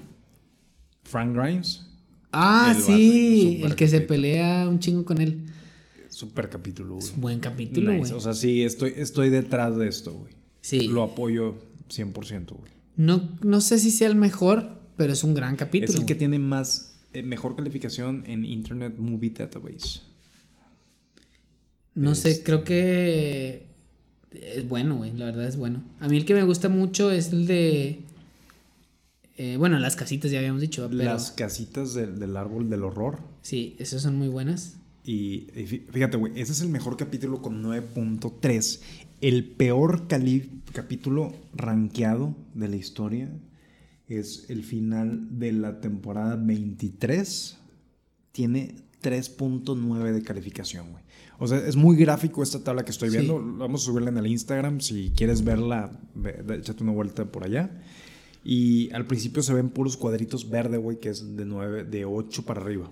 Frank 1.03 1.35
Grimes, 1.35 1.87
Ah, 2.33 2.73
El 2.77 2.81
sí, 2.81 3.61
el 3.63 3.75
que 3.75 3.89
se 3.89 3.99
pelea 3.99 4.65
un 4.69 4.79
chingo 4.79 5.03
con 5.03 5.19
él. 5.19 5.47
super 6.09 6.49
capítulo, 6.49 6.95
güey. 6.95 7.05
Es 7.05 7.15
buen 7.19 7.39
capítulo, 7.41 7.91
Nice. 7.91 7.99
güey. 8.05 8.11
O 8.13 8.19
sea, 8.21 8.33
sí, 8.33 8.63
estoy, 8.63 8.93
estoy 8.95 9.29
detrás 9.29 9.75
de 9.77 9.89
esto, 9.89 10.13
güey. 10.13 10.33
Sí. 10.61 10.87
Lo 10.87 11.03
apoyo 11.03 11.55
100%, 11.89 12.55
güey. 12.57 12.71
No, 12.97 13.29
no 13.41 13.61
sé 13.61 13.79
si 13.79 13.91
sea 13.91 14.07
el 14.07 14.15
mejor, 14.15 14.79
pero 14.97 15.13
es 15.13 15.23
un 15.23 15.33
gran 15.33 15.55
capítulo. 15.55 15.91
Es 15.93 15.99
el 15.99 16.05
que 16.05 16.15
tiene 16.15 16.39
más, 16.39 16.95
eh, 17.13 17.23
mejor 17.23 17.55
calificación 17.55 18.23
en 18.27 18.45
Internet 18.45 18.95
Movie 18.97 19.31
Database. 19.31 20.01
No 21.95 22.15
sé, 22.15 22.31
Este- 22.31 22.43
creo 22.43 22.63
que 22.63 23.67
es 24.31 24.67
bueno, 24.67 24.95
güey, 24.97 25.11
la 25.13 25.25
verdad 25.25 25.45
es 25.47 25.57
bueno. 25.57 25.83
A 25.99 26.07
mí 26.07 26.17
el 26.17 26.25
que 26.25 26.33
me 26.33 26.43
gusta 26.43 26.69
mucho 26.69 27.11
es 27.11 27.33
el 27.33 27.47
de... 27.47 27.99
eh, 29.37 29.57
bueno, 29.57 29.77
las 29.79 29.95
casitas 29.95 30.31
ya 30.31 30.39
habíamos 30.39 30.61
dicho, 30.61 30.87
pero... 30.89 31.03
Las 31.03 31.31
casitas 31.31 31.93
del, 31.93 32.17
del 32.19 32.37
árbol 32.37 32.69
del 32.69 32.83
horror. 32.83 33.19
Sí, 33.41 33.75
esas 33.79 34.01
son 34.03 34.15
muy 34.15 34.29
buenas. 34.29 34.77
Y, 35.03 35.47
y 35.55 35.65
fí- 35.67 35.81
fíjate, 35.91 36.15
güey, 36.17 36.39
ese 36.39 36.51
es 36.53 36.61
el 36.61 36.69
mejor 36.69 36.95
capítulo 36.95 37.41
con 37.41 37.61
9.3. 37.63 38.79
El 39.21 39.45
peor 39.51 40.07
capítulo 40.73 41.33
rankeado 41.53 42.35
de 42.55 42.67
la 42.67 42.75
historia 42.75 43.29
es 44.07 44.49
el 44.49 44.63
final 44.63 45.39
de 45.39 45.51
la 45.51 45.79
temporada 45.79 46.35
23. 46.35 47.57
Tiene 48.31 48.75
3.9 49.01 50.11
de 50.11 50.23
calificación, 50.23 50.91
güey. 50.91 51.03
O 51.39 51.47
sea, 51.47 51.57
es 51.59 51.75
muy 51.75 51.95
gráfico 51.97 52.43
esta 52.43 52.63
tabla 52.63 52.83
que 52.83 52.91
estoy 52.91 53.09
Sí. 53.09 53.17
viendo. 53.17 53.39
Vamos 53.57 53.83
a 53.83 53.85
subirla 53.85 54.09
en 54.09 54.17
el 54.17 54.27
Instagram. 54.27 54.79
Si 54.79 55.11
quieres 55.15 55.43
verla, 55.43 55.99
ve- 56.15 56.41
ve- 56.45 56.57
échate 56.57 56.83
una 56.83 56.91
vuelta 56.91 57.25
por 57.31 57.43
allá. 57.43 57.81
Y 58.43 58.91
al 58.91 59.05
principio 59.05 59.43
se 59.43 59.53
ven 59.53 59.69
puros 59.69 59.97
cuadritos 59.97 60.49
verde, 60.49 60.77
güey, 60.77 60.99
que 60.99 61.09
es 61.09 61.35
de 61.37 61.45
9, 61.45 61.83
de 61.83 62.05
8 62.05 62.43
para 62.43 62.61
arriba. 62.61 62.91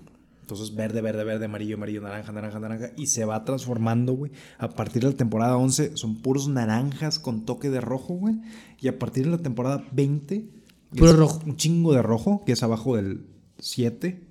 Entonces 0.51 0.75
verde, 0.75 1.01
verde, 1.01 1.23
verde, 1.23 1.45
amarillo, 1.45 1.75
amarillo, 1.75 2.01
naranja, 2.01 2.31
naranja, 2.31 2.59
naranja. 2.59 2.91
Y 2.97 3.07
se 3.07 3.23
va 3.25 3.45
transformando, 3.45 4.13
güey. 4.13 4.31
A 4.57 4.69
partir 4.69 5.03
de 5.03 5.09
la 5.11 5.15
temporada 5.15 5.57
11 5.57 5.95
son 5.95 6.21
puros 6.21 6.47
naranjas 6.47 7.19
con 7.19 7.45
toque 7.45 7.69
de 7.69 7.81
rojo, 7.81 8.15
güey. 8.15 8.35
Y 8.81 8.87
a 8.87 8.97
partir 8.97 9.25
de 9.25 9.31
la 9.31 9.37
temporada 9.37 9.85
20... 9.91 10.49
Puro 10.97 11.13
rojo. 11.13 11.41
Un 11.45 11.55
chingo 11.55 11.93
de 11.93 12.01
rojo, 12.01 12.43
que 12.45 12.53
es 12.53 12.63
abajo 12.63 12.95
del 12.95 13.27
7. 13.59 14.27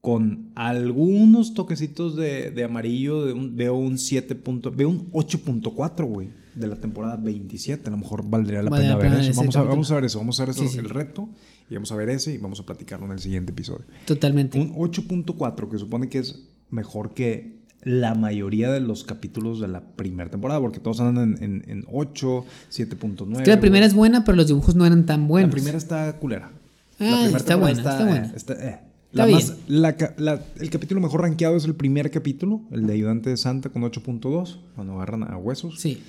Con 0.00 0.50
algunos 0.54 1.54
toquecitos 1.54 2.16
de, 2.16 2.50
de 2.50 2.64
amarillo. 2.64 3.24
De 3.24 3.32
un, 3.32 3.56
veo 3.56 3.74
un 3.76 3.98
7. 3.98 4.34
punto- 4.34 4.70
veo 4.72 4.88
un 4.88 5.10
8.4, 5.12 6.04
güey. 6.06 6.30
De 6.58 6.66
la 6.66 6.76
temporada 6.76 7.16
27. 7.16 7.88
A 7.88 7.90
lo 7.90 7.98
mejor 7.98 8.28
valdría 8.28 8.62
la 8.62 8.70
Vale 8.70 8.84
pena 8.84 8.96
la 8.96 9.02
ver 9.02 9.20
eso. 9.20 9.40
Vamos 9.40 9.56
a, 9.56 9.62
vamos 9.62 9.90
a 9.90 9.94
ver 9.94 10.04
eso. 10.04 10.18
Vamos 10.18 10.40
a 10.40 10.42
ver 10.44 10.50
eso, 10.50 10.62
Sí, 10.64 10.68
sí. 10.68 10.78
el 10.78 10.88
reto. 10.90 11.28
Y 11.70 11.74
vamos 11.74 11.92
a 11.92 11.96
ver 11.96 12.08
ese 12.10 12.32
y 12.34 12.38
vamos 12.38 12.58
a 12.60 12.66
platicarlo 12.66 13.06
en 13.06 13.12
el 13.12 13.18
siguiente 13.20 13.52
episodio. 13.52 13.84
Totalmente. 14.06 14.58
Un 14.58 14.74
8.4 14.74 15.70
que 15.70 15.78
supone 15.78 16.08
que 16.08 16.18
es 16.18 16.42
mejor 16.70 17.14
que 17.14 17.58
la 17.82 18.14
mayoría 18.14 18.72
de 18.72 18.80
los 18.80 19.04
capítulos 19.04 19.60
de 19.60 19.68
la 19.68 19.80
primera 19.82 20.30
temporada, 20.30 20.60
porque 20.60 20.80
todos 20.80 20.98
andan 21.00 21.36
en, 21.40 21.62
en, 21.62 21.70
en 21.70 21.84
8, 21.92 22.44
7.9. 22.72 23.36
Es 23.38 23.42
que 23.44 23.50
la 23.50 23.60
primera 23.60 23.86
es 23.86 23.94
buena, 23.94 24.24
pero 24.24 24.36
los 24.36 24.46
dibujos 24.48 24.74
no 24.74 24.84
eran 24.84 25.06
tan 25.06 25.28
buenos. 25.28 25.50
La 25.50 25.54
primera 25.54 25.78
está 25.78 26.12
culera. 26.18 26.50
Ah, 26.98 27.24
está 27.26 27.38
temporada 27.38 27.56
buena, 27.56 27.78
está 27.78 28.04
buena. 28.04 28.26
eh, 28.26 28.32
está, 28.34 28.52
eh. 28.54 28.80
Está 29.10 29.22
La 29.22 29.24
bien. 29.26 29.38
más- 29.38 29.56
la 29.68 29.96
la- 30.18 30.42
el 30.58 30.68
capítulo 30.70 31.00
mejor 31.00 31.22
rankeado 31.22 31.56
es 31.56 31.64
el 31.64 31.74
primer 31.74 32.10
capítulo, 32.10 32.62
el 32.72 32.86
de 32.86 32.92
Ayudante 32.94 33.30
de 33.30 33.36
Santa 33.38 33.68
con 33.70 33.82
8.2, 33.82 34.58
cuando 34.74 34.94
agarran 34.96 35.22
a 35.22 35.36
huesos. 35.38 35.80
Sí. 35.80 36.02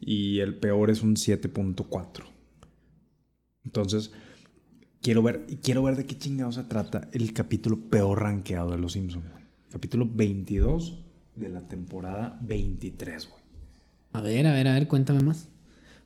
Y 0.00 0.40
el 0.40 0.54
peor 0.56 0.90
es 0.90 1.02
un 1.02 1.16
7.4. 1.16 2.24
Entonces, 3.64 4.12
quiero 5.02 5.22
ver, 5.22 5.46
quiero 5.62 5.82
ver 5.82 5.96
de 5.96 6.06
qué 6.06 6.16
chingado 6.16 6.52
se 6.52 6.64
trata 6.64 7.08
el 7.12 7.32
capítulo 7.32 7.78
peor 7.90 8.22
rankeado 8.22 8.70
de 8.70 8.78
Los 8.78 8.92
Simpsons. 8.92 9.26
Capítulo 9.70 10.08
22 10.10 11.04
de 11.36 11.48
la 11.48 11.68
temporada 11.68 12.38
23, 12.42 13.28
güey. 13.28 13.42
A 14.12 14.20
ver, 14.20 14.46
a 14.46 14.52
ver, 14.52 14.68
a 14.68 14.74
ver, 14.74 14.88
cuéntame 14.88 15.22
más. 15.22 15.48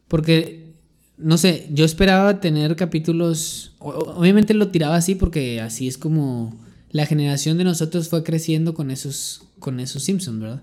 Porque, 0.08 0.74
no 1.16 1.38
sé, 1.38 1.68
yo 1.72 1.84
esperaba 1.84 2.40
tener 2.40 2.76
capítulos. 2.76 3.74
Obviamente 3.78 4.54
lo 4.54 4.68
tiraba 4.68 4.96
así 4.96 5.14
porque 5.14 5.60
así 5.60 5.88
es 5.88 5.96
como 5.96 6.60
la 6.90 7.06
generación 7.06 7.56
de 7.58 7.64
nosotros 7.64 8.08
fue 8.08 8.22
creciendo 8.22 8.74
con 8.74 8.90
esos, 8.90 9.48
con 9.58 9.80
esos 9.80 10.02
Simpsons, 10.02 10.40
¿verdad? 10.40 10.62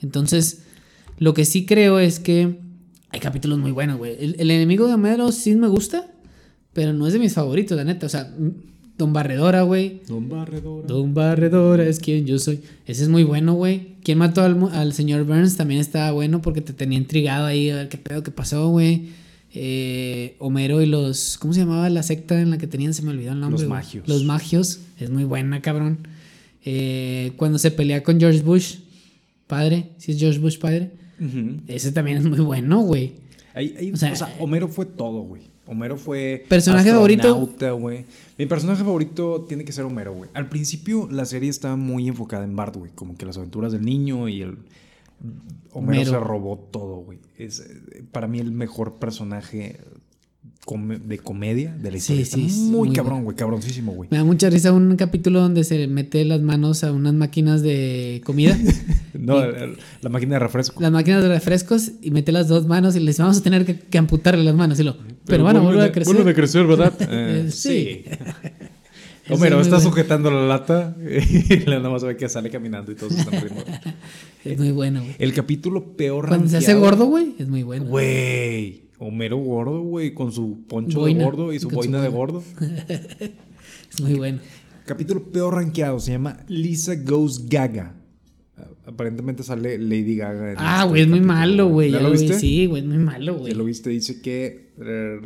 Entonces, 0.00 0.64
lo 1.22 1.34
que 1.34 1.44
sí 1.44 1.66
creo 1.66 2.00
es 2.00 2.18
que 2.18 2.58
hay 3.10 3.20
capítulos 3.20 3.58
muy 3.58 3.70
buenos, 3.70 3.96
güey. 3.96 4.16
El, 4.18 4.36
el 4.38 4.50
enemigo 4.50 4.88
de 4.88 4.94
Homero 4.94 5.30
sí 5.30 5.54
me 5.54 5.68
gusta, 5.68 6.10
pero 6.72 6.92
no 6.92 7.06
es 7.06 7.12
de 7.12 7.20
mis 7.20 7.34
favoritos, 7.34 7.76
la 7.76 7.84
neta. 7.84 8.06
O 8.06 8.08
sea, 8.08 8.34
Don 8.98 9.12
Barredora, 9.12 9.62
güey. 9.62 10.00
Don 10.08 10.28
Barredora. 10.28 10.86
Don 10.88 11.14
Barredora 11.14 11.86
es 11.86 12.00
quien 12.00 12.26
yo 12.26 12.40
soy. 12.40 12.60
Ese 12.86 13.04
es 13.04 13.08
muy 13.08 13.22
bueno, 13.22 13.54
güey. 13.54 13.96
¿Quién 14.02 14.18
mató 14.18 14.42
al, 14.42 14.68
al 14.72 14.92
señor 14.94 15.24
Burns? 15.24 15.56
También 15.56 15.80
estaba 15.80 16.10
bueno 16.10 16.42
porque 16.42 16.60
te 16.60 16.72
tenía 16.72 16.98
intrigado 16.98 17.46
ahí 17.46 17.70
a 17.70 17.76
ver 17.76 17.88
qué 17.88 17.98
pedo 17.98 18.24
que 18.24 18.32
pasó, 18.32 18.68
güey. 18.68 19.10
Eh, 19.54 20.34
Homero 20.40 20.82
y 20.82 20.86
los. 20.86 21.38
¿Cómo 21.38 21.52
se 21.52 21.60
llamaba 21.60 21.88
la 21.88 22.02
secta 22.02 22.40
en 22.40 22.50
la 22.50 22.58
que 22.58 22.66
tenían? 22.66 22.94
Se 22.94 23.02
me 23.02 23.10
olvidó 23.10 23.32
el 23.32 23.38
nombre. 23.38 23.60
Los 23.60 23.68
magios. 23.68 24.08
Los 24.08 24.24
magios. 24.24 24.80
Es 24.98 25.08
muy 25.08 25.22
buena, 25.22 25.62
cabrón. 25.62 26.08
Eh, 26.64 27.32
cuando 27.36 27.58
se 27.58 27.70
pelea 27.70 28.02
con 28.02 28.18
George 28.18 28.42
Bush, 28.42 28.76
padre. 29.46 29.90
Si 29.98 30.12
es 30.12 30.18
George 30.18 30.40
Bush, 30.40 30.58
padre. 30.58 30.90
Ese 31.66 31.92
también 31.92 32.18
es 32.18 32.24
muy 32.24 32.40
bueno, 32.40 32.80
güey. 32.80 33.14
Ahí- 33.54 33.74
ahí- 33.78 33.90
O 33.90 33.94
o, 33.94 33.96
sea, 33.96 34.34
Homero 34.40 34.68
fue 34.68 34.86
todo, 34.86 35.22
güey. 35.22 35.42
Homero 35.66 35.96
fue. 35.96 36.44
¿Personaje 36.48 36.90
favorito? 36.90 37.78
güey. 37.78 38.04
Mi 38.36 38.46
personaje 38.46 38.82
favorito 38.82 39.44
tiene 39.48 39.64
que 39.64 39.72
ser 39.72 39.84
Homero, 39.84 40.12
güey. 40.14 40.28
Al 40.34 40.48
principio 40.48 41.08
la 41.10 41.24
serie 41.24 41.48
estaba 41.50 41.76
muy 41.76 42.08
enfocada 42.08 42.44
en 42.44 42.56
Bart, 42.56 42.76
güey. 42.76 42.90
Como 42.94 43.16
que 43.16 43.24
las 43.26 43.36
aventuras 43.36 43.72
del 43.72 43.82
niño 43.84 44.28
y 44.28 44.42
el. 44.42 44.58
Homero, 45.72 46.00
Homero. 46.00 46.10
se 46.10 46.18
robó 46.18 46.58
todo, 46.58 46.96
güey. 46.96 47.18
Es 47.38 47.60
eh, 47.60 48.02
para 48.10 48.26
mí 48.26 48.40
el 48.40 48.50
mejor 48.50 48.94
personaje 48.94 49.78
come- 50.64 50.98
de 50.98 51.18
comedia 51.18 51.74
de 51.76 51.90
la 51.92 51.98
Sí, 51.98 52.14
historia. 52.14 52.24
sí, 52.24 52.40
Está 52.46 52.46
es 52.52 52.56
muy, 52.70 52.88
muy 52.88 52.96
cabrón, 52.96 53.24
güey. 53.24 53.36
Cabroncísimo, 53.36 53.92
güey. 53.92 54.08
Me 54.10 54.18
da 54.18 54.24
mucha 54.24 54.48
risa 54.50 54.72
un 54.72 54.96
capítulo 54.96 55.40
donde 55.40 55.64
se 55.64 55.86
mete 55.88 56.24
las 56.24 56.40
manos 56.40 56.84
a 56.84 56.92
unas 56.92 57.14
máquinas 57.14 57.62
de 57.62 58.20
comida. 58.24 58.56
No, 59.14 59.36
la 60.00 60.08
máquina 60.08 60.34
de 60.34 60.38
refresco. 60.40 60.80
las 60.80 60.90
máquinas 60.90 61.22
de 61.22 61.28
refrescos 61.28 61.92
y 62.00 62.10
mete 62.10 62.32
las 62.32 62.48
dos 62.48 62.66
manos 62.66 62.96
y 62.96 63.00
les 63.00 63.18
vamos 63.18 63.38
a 63.38 63.42
tener 63.42 63.64
que, 63.64 63.78
que 63.78 63.98
amputarle 63.98 64.42
las 64.42 64.54
manos. 64.54 64.80
Y 64.80 64.82
lo, 64.84 64.96
pero, 65.26 65.46
a 65.46 65.52
volver 65.60 65.82
a 65.82 65.92
crecer. 65.92 66.12
Vuelven 66.14 66.32
a 66.32 66.34
crecer, 66.34 66.66
¿verdad? 66.66 66.92
Eh, 67.00 67.44
Eh, 67.46 67.50
sí. 67.52 68.04
sí. 68.04 68.10
Homero 69.32 69.60
es 69.60 69.66
está 69.68 69.76
bueno. 69.76 69.90
sujetando 69.90 70.30
la 70.32 70.46
lata 70.48 70.96
y 70.98 71.56
nada 71.70 71.88
más 71.90 72.02
ve 72.02 72.16
que 72.16 72.28
sale 72.28 72.50
caminando 72.50 72.90
y 72.90 72.96
todos 72.96 73.12
están 73.16 73.40
riendo. 73.40 73.62
Es 74.44 74.58
muy 74.58 74.72
bueno, 74.72 75.00
güey. 75.02 75.14
El 75.20 75.32
capítulo 75.34 75.94
peor 75.96 76.26
Cuando 76.26 76.48
se 76.48 76.56
hace 76.56 76.74
gordo, 76.74 77.04
güey, 77.06 77.36
es 77.38 77.46
muy 77.48 77.62
bueno. 77.62 77.84
Güey. 77.84 78.81
Homero 79.02 79.36
gordo, 79.38 79.80
güey, 79.82 80.14
con 80.14 80.32
su 80.32 80.64
poncho 80.68 81.00
Boina. 81.00 81.18
de 81.20 81.24
gordo 81.24 81.52
y 81.52 81.58
su 81.58 81.68
boina 81.68 82.00
de 82.00 82.08
gordo. 82.08 82.42
Es 83.92 84.00
muy 84.00 84.14
bueno. 84.14 84.38
Capítulo 84.86 85.22
peor 85.30 85.54
rankeado 85.54 86.00
se 86.00 86.12
llama 86.12 86.38
Lisa 86.48 86.94
Goes 86.96 87.48
Gaga. 87.48 87.94
Ah, 88.56 88.66
Aparentemente 88.86 89.42
sale 89.42 89.78
Lady 89.78 90.16
Gaga. 90.16 90.52
en 90.52 90.56
Ah, 90.58 90.78
este 90.80 90.88
güey, 90.88 91.02
es 91.02 91.08
muy 91.08 91.20
malo, 91.20 91.68
güey. 91.68 91.90
¿Ya 91.90 91.98
ya 91.98 92.02
lo 92.02 92.08
lo 92.08 92.14
vi. 92.14 92.20
viste? 92.22 92.38
Sí, 92.38 92.66
güey, 92.66 92.82
es 92.82 92.88
muy 92.88 92.98
malo, 92.98 93.38
güey. 93.38 93.52
Ya 93.52 93.58
lo 93.58 93.64
viste, 93.64 93.90
dice 93.90 94.20
que 94.22 94.72
eh, 94.80 95.20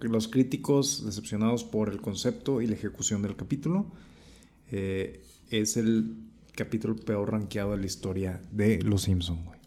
los 0.00 0.28
críticos 0.28 1.04
decepcionados 1.06 1.64
por 1.64 1.88
el 1.88 2.00
concepto 2.00 2.60
y 2.60 2.66
la 2.66 2.74
ejecución 2.74 3.22
del 3.22 3.36
capítulo 3.36 3.86
eh, 4.70 5.22
es 5.50 5.76
el 5.76 6.14
capítulo 6.54 6.94
peor 6.96 7.32
rankeado 7.32 7.72
de 7.72 7.78
la 7.78 7.86
historia 7.86 8.42
de 8.52 8.82
Los 8.82 9.02
Simpsons, 9.02 9.44
güey. 9.44 9.58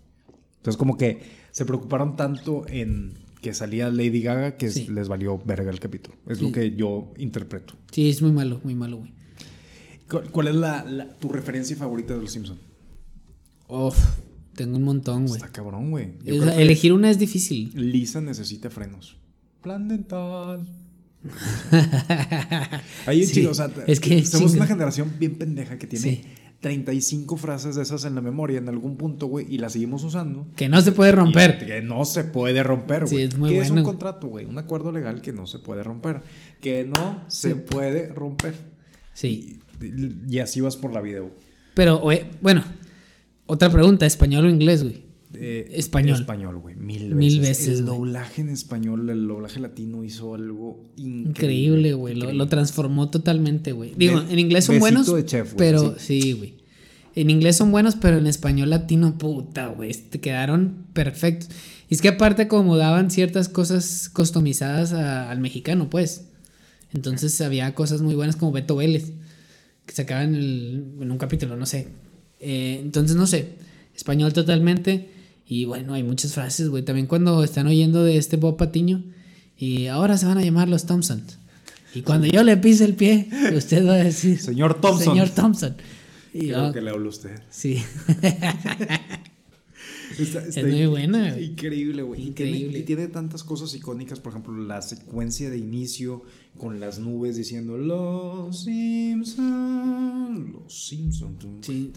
Entonces 0.58 0.78
como 0.78 0.96
que 0.98 1.22
se 1.52 1.66
preocuparon 1.66 2.16
tanto 2.16 2.66
en 2.68 3.14
que 3.44 3.54
salía 3.54 3.90
Lady 3.92 4.22
Gaga 4.24 4.58
que 4.58 4.72
Sí. 4.72 4.88
les 4.90 5.08
valió 5.08 5.38
verga 5.46 5.70
el 5.70 5.80
capítulo. 5.80 6.18
Es 6.28 6.40
Sí. 6.40 6.46
lo 6.46 6.52
que 6.52 6.76
yo 6.76 7.14
interpreto. 7.18 7.76
Sí, 7.92 8.10
es 8.10 8.22
muy 8.24 8.32
malo, 8.32 8.60
muy 8.64 8.74
malo, 8.74 8.98
güey. 8.98 9.14
¿Cuál, 10.10 10.32
cuál 10.32 10.48
es 10.48 10.56
la, 10.56 10.84
la- 10.86 11.10
tu 11.20 11.30
referencia 11.30 11.76
favorita 11.76 12.16
de 12.16 12.22
Los 12.22 12.32
Simpsons? 12.32 12.60
Uf, 13.68 13.98
tengo 14.56 14.78
un 14.78 14.84
montón, 14.84 15.26
güey. 15.28 15.38
Está 15.40 15.52
cabrón, 15.52 15.92
güey. 15.92 16.14
O 16.32 16.44
sea, 16.44 16.56
elegir 16.60 16.94
una 16.94 17.10
es 17.12 17.20
difícil. 17.20 17.72
Lisa 17.76 18.22
necesita 18.22 18.70
frenos. 18.70 19.18
Plan 19.62 19.88
dental. 19.88 20.68
Un 23.08 23.14
Sí, 23.14 23.28
chingo, 23.34 23.52
o 23.52 23.54
sea, 23.54 23.72
es 23.88 24.00
que 24.00 24.26
somos 24.26 24.54
una 24.54 24.68
generación 24.68 25.14
bien 25.20 25.36
pendeja 25.36 25.78
que 25.78 25.88
tiene 25.88 26.04
Sí. 26.04 26.22
35 26.64 27.36
frases 27.38 27.76
de 27.76 27.84
esas 27.84 28.06
en 28.06 28.16
la 28.16 28.22
memoria 28.22 28.58
en 28.58 28.70
algún 28.70 28.96
punto, 28.96 29.28
güey, 29.28 29.46
y 29.54 29.58
las 29.58 29.74
seguimos 29.74 30.04
usando. 30.04 30.48
Que 30.56 30.70
no 30.70 30.82
se 30.82 30.94
puede 30.94 31.12
Y 31.12 31.16
romper. 31.16 31.64
Que 31.64 31.82
no 31.82 32.06
se 32.06 32.24
puede 32.24 32.64
romper, 32.64 33.06
Sí, 33.08 33.16
güey. 33.16 33.26
es 33.26 33.38
muy 33.38 33.50
¿Qué 33.52 33.60
es 33.60 33.70
un 33.70 33.84
contrato, 33.84 34.28
güey? 34.28 34.46
Un 34.46 34.58
acuerdo 34.58 34.92
legal 34.94 35.22
que 35.22 35.34
no 35.34 35.46
se 35.46 35.60
puede 35.60 35.84
romper. 35.84 36.22
Que 36.62 36.86
no 36.86 37.22
se 37.28 37.58
puede 37.58 38.08
romper. 38.14 38.56
Sí. 39.14 39.60
Y, 39.82 40.36
y 40.36 40.40
así 40.40 40.62
vas 40.62 40.78
por 40.78 40.94
la 40.94 41.02
vida, 41.02 41.20
güey. 41.20 41.34
Pero, 41.76 42.00
güey, 42.00 42.22
bueno, 42.42 42.64
otra 43.46 43.70
pregunta, 43.70 44.06
¿español 44.06 44.46
o 44.46 44.50
inglés, 44.50 44.84
güey? 44.84 45.04
Eh, 45.36 45.72
Español. 45.74 46.20
Español, 46.20 46.60
güey. 46.60 46.76
Mil 46.76 47.14
veces. 47.14 47.16
Mil 47.16 47.40
veces, 47.40 47.80
El 47.80 47.86
doblaje 47.86 48.42
en 48.42 48.50
español, 48.50 49.10
el 49.10 49.28
doblaje 49.28 49.60
latino 49.60 50.04
hizo 50.04 50.36
algo 50.36 50.92
increíble. 50.96 51.94
Güey. 51.94 52.16
Lo, 52.16 52.48
transformó 52.48 53.10
totalmente, 53.10 53.72
güey. 53.72 53.94
Digo, 53.98 54.22
Be- 54.24 54.34
en 54.34 54.40
inglés 54.40 54.66
son 54.66 54.80
buenos. 54.80 55.14
de 55.14 55.26
chef, 55.26 55.54
güey, 55.54 55.58
pero 55.58 55.96
sí, 55.98 56.34
güey. 56.34 56.54
En 57.16 57.30
inglés 57.30 57.58
son 57.58 57.72
buenos, 57.72 57.96
pero 57.96 58.18
en 58.18 58.26
español 58.28 58.70
latino, 58.72 59.18
puta, 59.18 59.68
güey. 59.68 59.94
Te 59.94 60.20
quedaron 60.20 60.86
perfectos. 60.94 61.50
Y 61.90 61.94
es 61.96 62.02
que 62.02 62.08
aparte 62.10 62.48
como 62.48 62.76
daban 62.78 63.12
ciertas 63.12 63.50
cosas 63.50 64.10
customizadas 64.10 64.94
a- 64.94 65.30
al 65.30 65.40
mexicano, 65.40 65.90
pues. 65.90 66.26
Entonces 66.94 67.40
había 67.42 67.74
cosas 67.76 68.02
muy 68.02 68.16
buenas 68.16 68.36
como 68.36 68.52
Beto 68.52 68.76
Vélez. 68.76 69.14
Que 69.86 69.94
sacaban 69.94 70.34
el- 70.36 70.86
en 71.02 71.12
un 71.12 71.18
capítulo, 71.18 71.56
no 71.58 71.66
sé. 71.66 71.88
Eh, 72.40 72.80
entonces, 72.82 73.16
no 73.16 73.28
sé. 73.28 73.50
Español 73.96 74.32
totalmente. 74.34 75.10
Y 75.48 75.66
bueno, 75.66 75.94
hay 75.94 76.04
muchas 76.04 76.34
frases, 76.34 76.70
güey. 76.70 76.84
También 76.84 77.08
cuando 77.08 77.44
están 77.44 77.68
oyendo 77.68 78.04
de 78.04 78.18
este 78.18 78.38
Bob 78.38 78.58
Patiño. 78.58 79.04
Y 79.58 79.88
ahora 79.88 80.18
se 80.18 80.26
van 80.26 80.38
a 80.38 80.44
llamar 80.44 80.68
los 80.70 80.86
Thompson. 80.86 81.24
Y 81.94 82.02
cuando 82.02 82.26
yo 82.28 82.44
le 82.44 82.58
pise 82.58 82.86
el 82.86 82.96
pie, 82.96 83.28
usted 83.56 83.86
va 83.88 83.94
a 83.94 84.04
decir... 84.04 84.40
Señor 84.40 84.82
Thompson. 84.82 85.14
Señor 85.14 85.30
Thompson. 85.30 85.76
Y 86.34 86.48
Creo 86.48 86.68
yo, 86.68 86.74
que 86.74 86.82
le 86.82 86.90
hablo 86.90 87.06
a 87.06 87.10
usted. 87.10 87.40
sí. 87.52 87.78
Está- 90.20 90.46
está 90.46 90.62
muy 90.62 90.86
buena, 90.86 91.32
güey. 91.34 91.46
Increíble, 91.46 92.04
güey. 92.04 92.22
Y 92.22 92.32
tiene- 92.32 92.52
Increíble. 92.52 92.80
Y 92.80 92.84
tiene 92.84 93.08
tantas 93.08 93.44
cosas 93.44 93.74
icónicas, 93.74 94.20
por 94.20 94.32
ejemplo, 94.34 94.56
la 94.56 94.82
secuencia 94.84 95.50
de 95.50 95.58
inicio 95.58 96.22
con 96.58 96.80
las 96.80 97.00
nubes 97.00 97.36
diciendo 97.36 97.78
Los 97.78 98.64
Simpsons. 98.64 100.52
Los 100.54 100.86
Simpsons. 100.88 101.40
Tun, 101.40 101.60
Sí. 101.64 101.92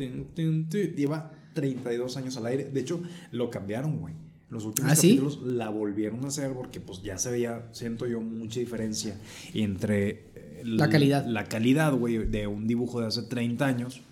Lleva 0.96 1.30
32 1.56 2.16
años 2.18 2.36
al 2.36 2.46
aire. 2.46 2.64
De 2.64 2.80
hecho, 2.80 3.00
lo 3.32 3.50
cambiaron, 3.50 3.98
güey. 3.98 4.14
Los 4.50 4.64
últimos 4.64 4.92
¿Ah, 4.92 4.94
sí? 4.94 5.16
capítulos 5.16 5.42
la 5.42 5.70
volvieron 5.70 6.24
a 6.24 6.28
hacer 6.28 6.52
porque 6.52 6.78
pues 6.78 7.02
ya 7.02 7.18
se 7.18 7.32
veía, 7.32 7.66
siento 7.72 8.06
yo, 8.06 8.20
mucha 8.20 8.60
diferencia 8.60 9.18
entre 9.54 10.08
eh, 10.36 10.62
La 10.64 10.88
calidad. 10.88 11.26
La 11.26 11.44
calidad, 11.46 11.92
güey, 11.94 12.18
de 12.18 12.46
un 12.46 12.68
dibujo 12.68 13.00
de 13.00 13.08
hace 13.08 13.22
30 13.22 13.66
años 13.66 14.02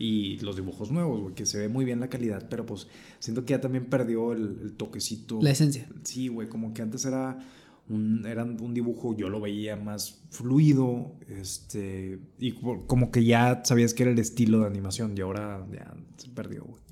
y 0.00 0.38
los 0.40 0.56
dibujos 0.56 0.90
nuevos, 0.90 1.20
güey, 1.20 1.34
que 1.34 1.46
se 1.46 1.58
ve 1.58 1.68
muy 1.68 1.84
bien 1.84 2.00
la 2.00 2.08
calidad, 2.08 2.48
pero 2.48 2.66
pues 2.66 2.88
siento 3.20 3.44
que 3.44 3.52
ya 3.52 3.60
también 3.60 3.84
perdió 3.84 4.32
el, 4.32 4.58
el 4.62 4.72
toquecito. 4.72 5.38
La 5.42 5.50
esencia. 5.50 5.86
Sí, 6.02 6.26
güey, 6.26 6.48
como 6.48 6.74
que 6.74 6.82
antes 6.82 7.04
era 7.04 7.38
un, 7.90 8.26
era 8.26 8.44
un 8.44 8.74
dibujo, 8.74 9.16
yo 9.16 9.28
lo 9.28 9.40
veía 9.40 9.76
más 9.76 10.22
fluido, 10.30 11.14
este, 11.28 12.20
y 12.38 12.52
co- 12.52 12.86
como 12.86 13.10
que 13.10 13.24
ya 13.24 13.62
sabías 13.64 13.94
que 13.94 14.02
era 14.04 14.12
el 14.12 14.18
estilo 14.18 14.60
de 14.60 14.66
animación 14.66 15.14
y 15.16 15.20
ahora 15.20 15.66
ya 15.72 15.94
se 16.16 16.28
perdió, 16.28 16.64
güey. 16.64 16.82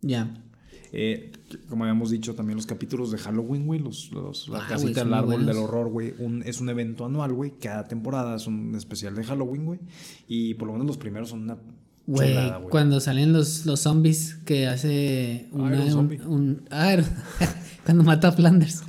Ya. 0.00 0.44
Eh, 0.92 1.32
como 1.68 1.84
habíamos 1.84 2.10
dicho, 2.10 2.34
también 2.34 2.56
los 2.56 2.64
capítulos 2.66 3.10
de 3.10 3.18
Halloween, 3.18 3.66
güey, 3.66 3.78
los, 3.80 4.10
los- 4.10 4.48
la 4.48 4.60
Ah, 4.64 4.66
casita 4.68 5.04
del 5.04 5.12
árbol 5.14 5.44
del 5.44 5.56
horror, 5.58 5.88
güey, 5.90 6.14
un- 6.18 6.42
es 6.44 6.60
un 6.60 6.68
evento 6.70 7.04
anual, 7.04 7.32
güey, 7.34 7.58
cada 7.58 7.86
temporada 7.86 8.36
es 8.36 8.46
un 8.46 8.74
especial 8.74 9.14
de 9.14 9.22
Halloween, 9.24 9.66
güey, 9.66 9.80
y 10.26 10.54
por 10.54 10.66
lo 10.68 10.72
menos 10.72 10.86
los 10.86 10.96
primeros 10.98 11.28
son 11.30 11.42
una 11.42 11.58
Güey, 12.06 12.34
cuando 12.70 13.00
salen 13.00 13.34
los, 13.34 13.66
los 13.66 13.80
zombies 13.80 14.36
que 14.46 14.66
hace 14.66 15.46
una, 15.52 15.84
Iron 15.84 15.98
un, 15.98 16.22
un- 16.26 16.62
ah, 16.70 16.96
cuando 17.84 18.02
mata 18.02 18.28
a 18.28 18.32
Flanders. 18.32 18.82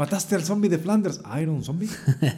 Mataste 0.00 0.34
al 0.34 0.42
zombie 0.42 0.70
de 0.70 0.78
Flanders, 0.78 1.20
Iron 1.42 1.62
Zombie. 1.62 1.90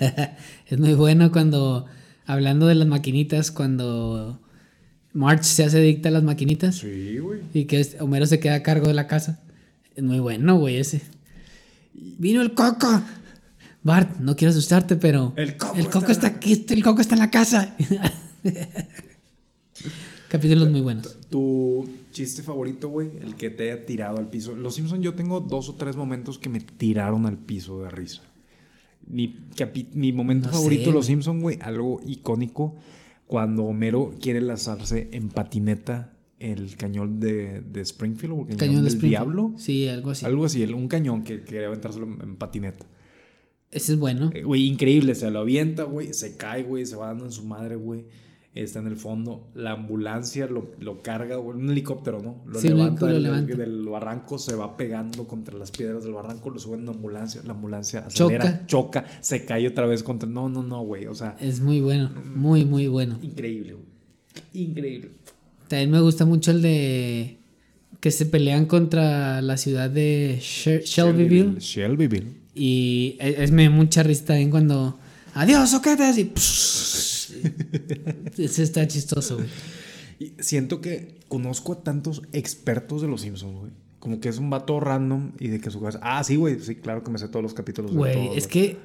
Es 0.67 0.81
muy 0.81 0.95
bueno 0.95 1.31
cuando, 1.31 1.87
hablando 2.27 2.67
de 2.67 2.75
las 2.75 2.89
maquinitas, 2.89 3.53
cuando 3.53 4.41
March 5.13 5.45
se 5.45 5.63
hace 5.63 5.79
adicta 5.79 6.09
a 6.09 6.13
las 6.13 6.25
maquinitas 6.25 6.75
Sí, 6.75 7.19
güey. 7.19 7.39
y 7.55 7.67
que 7.67 7.87
Homero 8.01 8.27
se 8.27 8.41
queda 8.41 8.57
a 8.57 8.63
cargo 8.65 8.89
de 8.89 8.95
la 8.95 9.07
casa. 9.07 9.39
Es 9.95 10.03
muy 10.03 10.19
bueno, 10.19 10.59
güey, 10.59 10.79
ese. 10.79 11.03
Vino 11.95 12.43
el 12.43 12.53
coco. 12.53 13.01
Bart, 13.85 14.19
no 14.19 14.35
quiero 14.35 14.51
asustarte, 14.51 14.97
pero 14.97 15.33
El 15.37 15.57
coco 15.57 15.77
el 15.77 15.85
coco 15.85 16.11
está 16.11 16.27
está 16.27 16.39
aquí, 16.39 16.67
el 16.69 16.83
coco 16.83 17.01
está 17.01 17.15
en 17.15 17.21
la 17.21 17.31
casa. 17.31 17.77
Capítulos 20.29 20.69
muy 20.69 20.81
buenos. 20.81 21.17
Tu 21.31 21.89
chiste 22.13 22.43
favorito, 22.43 22.89
güey, 22.89 23.11
el 23.21 23.35
que 23.35 23.51
te 23.51 23.73
haya 23.73 23.85
tirado 23.85 24.19
al 24.19 24.31
piso. 24.31 24.55
Los 24.55 24.77
Simpson 24.77 25.03
yo 25.03 25.15
tengo 25.15 25.41
dos 25.41 25.69
o 25.69 25.75
tres 25.75 25.97
momentos 25.97 26.39
que 26.39 26.49
me 26.49 26.61
tiraron 26.61 27.27
al 27.27 27.39
piso 27.39 27.83
de 27.83 27.91
risa. 27.91 28.23
Mi, 29.07 29.35
momento 30.13 30.47
No 30.49 30.53
favorito 30.55 30.83
sé, 30.85 30.89
de 30.91 30.93
Los. 30.95 31.07
Simpson, 31.07 31.41
güey, 31.41 31.59
algo 31.61 32.01
icónico, 32.07 32.77
cuando 33.27 33.65
Homero 33.65 34.15
quiere 34.21 34.41
lanzarse 34.41 35.09
en 35.13 35.29
patineta 35.29 36.13
el 36.39 36.77
cañón 36.77 37.19
de, 37.21 37.61
de 37.63 37.81
Springfield 37.81 38.33
o 38.33 38.37
el 38.43 38.57
cañón, 38.57 38.59
Cañón 38.59 38.85
del 38.85 39.01
diablo. 39.01 39.55
Sí, 39.57 39.89
algo 39.89 40.11
así. 40.11 40.25
Algo 40.27 40.45
así, 40.45 40.63
el- 40.63 40.75
un 40.75 40.89
cañón 40.89 41.25
que 41.25 41.43
quería 41.43 41.67
aventárselo 41.67 42.07
en, 42.07 42.21
en 42.23 42.37
patineta. 42.37 42.87
Ese 43.71 43.93
es 43.95 43.99
bueno. 43.99 44.31
Eh, 44.35 44.43
Güey, 44.43 44.67
increíble, 44.67 45.15
se 45.15 45.31
lo 45.31 45.41
avienta, 45.41 45.85
güey, 45.85 46.13
se 46.13 46.37
cae, 46.37 46.63
güey, 46.63 46.85
se 46.85 46.95
va 46.97 47.07
dando 47.09 47.25
en 47.25 47.33
su 47.33 47.45
madre, 47.45 47.77
güey. 47.77 48.05
Está 48.55 48.81
en 48.81 48.87
el 48.87 48.97
fondo, 48.97 49.49
la 49.55 49.73
ambulancia 49.73 50.47
lo, 50.47 50.73
lo 50.79 51.01
carga, 51.01 51.39
un 51.39 51.71
helicóptero, 51.71 52.21
¿no? 52.21 52.43
Lo 52.47 52.61
Sí, 52.61 52.69
levanta, 52.69 53.07
del, 53.07 53.15
lo 53.15 53.21
levanta. 53.31 53.57
del 53.57 53.85
barranco, 53.87 54.39
se 54.39 54.55
va 54.55 54.77
pegando 54.77 55.27
contra 55.27 55.57
las 55.57 55.71
piedras 55.71 56.05
del 56.05 56.13
barranco, 56.13 56.51
lo 56.51 56.59
suben 56.59 56.81
en 56.81 56.89
una 56.91 56.97
ambulancia, 56.97 57.41
la 57.47 57.53
ambulancia 57.53 58.01
acelera, 58.01 58.67
choca, 58.67 59.07
se 59.23 59.47
cae 59.47 59.67
otra 59.67 59.87
vez 59.87 60.03
contra... 60.03 60.29
No, 60.29 60.51
no, 60.51 60.63
no, 60.63 60.83
güey, 60.83 61.07
o 61.07 61.15
sea, 61.15 61.35
Es 61.41 61.61
muy 61.61 61.81
bueno. 61.81 62.11
Muy, 62.35 62.67
muy 62.67 62.89
bueno. 62.89 63.19
increíble, 63.23 63.73
güey. 63.73 63.87
Increíble. 64.53 65.13
También 65.69 65.91
me 65.91 66.01
gusta 66.01 66.27
mucho 66.27 66.51
el 66.51 66.61
de 66.61 67.39
que 68.01 68.11
se 68.11 68.27
pelean 68.27 68.67
contra 68.67 69.41
la 69.41 69.57
ciudad 69.57 69.89
de 69.89 70.37
Sher- 70.43 70.83
Shelbyville. 70.85 71.59
Shelbyville. 71.59 72.27
Y 72.55 73.17
es, 73.19 73.39
es- 73.39 73.51
me 73.51 73.65
da 73.65 73.71
mucha 73.71 74.03
risa 74.03 74.27
también 74.27 74.51
cuando. 74.51 74.99
Adiós, 75.35 75.71
soquetes. 75.71 76.19
Y. 76.19 76.33
Ese 78.39 78.63
está 78.63 78.87
chistoso, 78.87 79.37
güey. 79.37 79.49
Y 80.19 80.35
siento 80.43 80.81
que 80.81 81.21
conozco 81.29 81.73
a 81.73 81.83
tantos 81.83 82.23
expertos 82.33 83.03
de 83.03 83.09
los 83.09 83.23
Simpsons, 83.23 83.59
güey. 83.59 83.73
Como 83.99 84.21
que 84.21 84.29
es 84.29 84.39
un 84.39 84.51
vato 84.51 84.81
random 84.81 85.33
y 85.39 85.49
de 85.49 85.61
que 85.61 85.71
su 85.71 85.81
casa... 85.81 85.99
Ah, 86.03 86.23
sí, 86.25 86.37
güey, 86.37 86.59
sí, 86.61 86.77
claro 86.77 87.03
que 87.03 87.11
me 87.11 87.19
sé 87.19 87.29
todos 87.29 87.43
los 87.43 87.55
capítulos 87.55 87.93
de 87.93 87.97
Güey, 87.97 88.37
es 88.37 88.49
que 88.49 88.77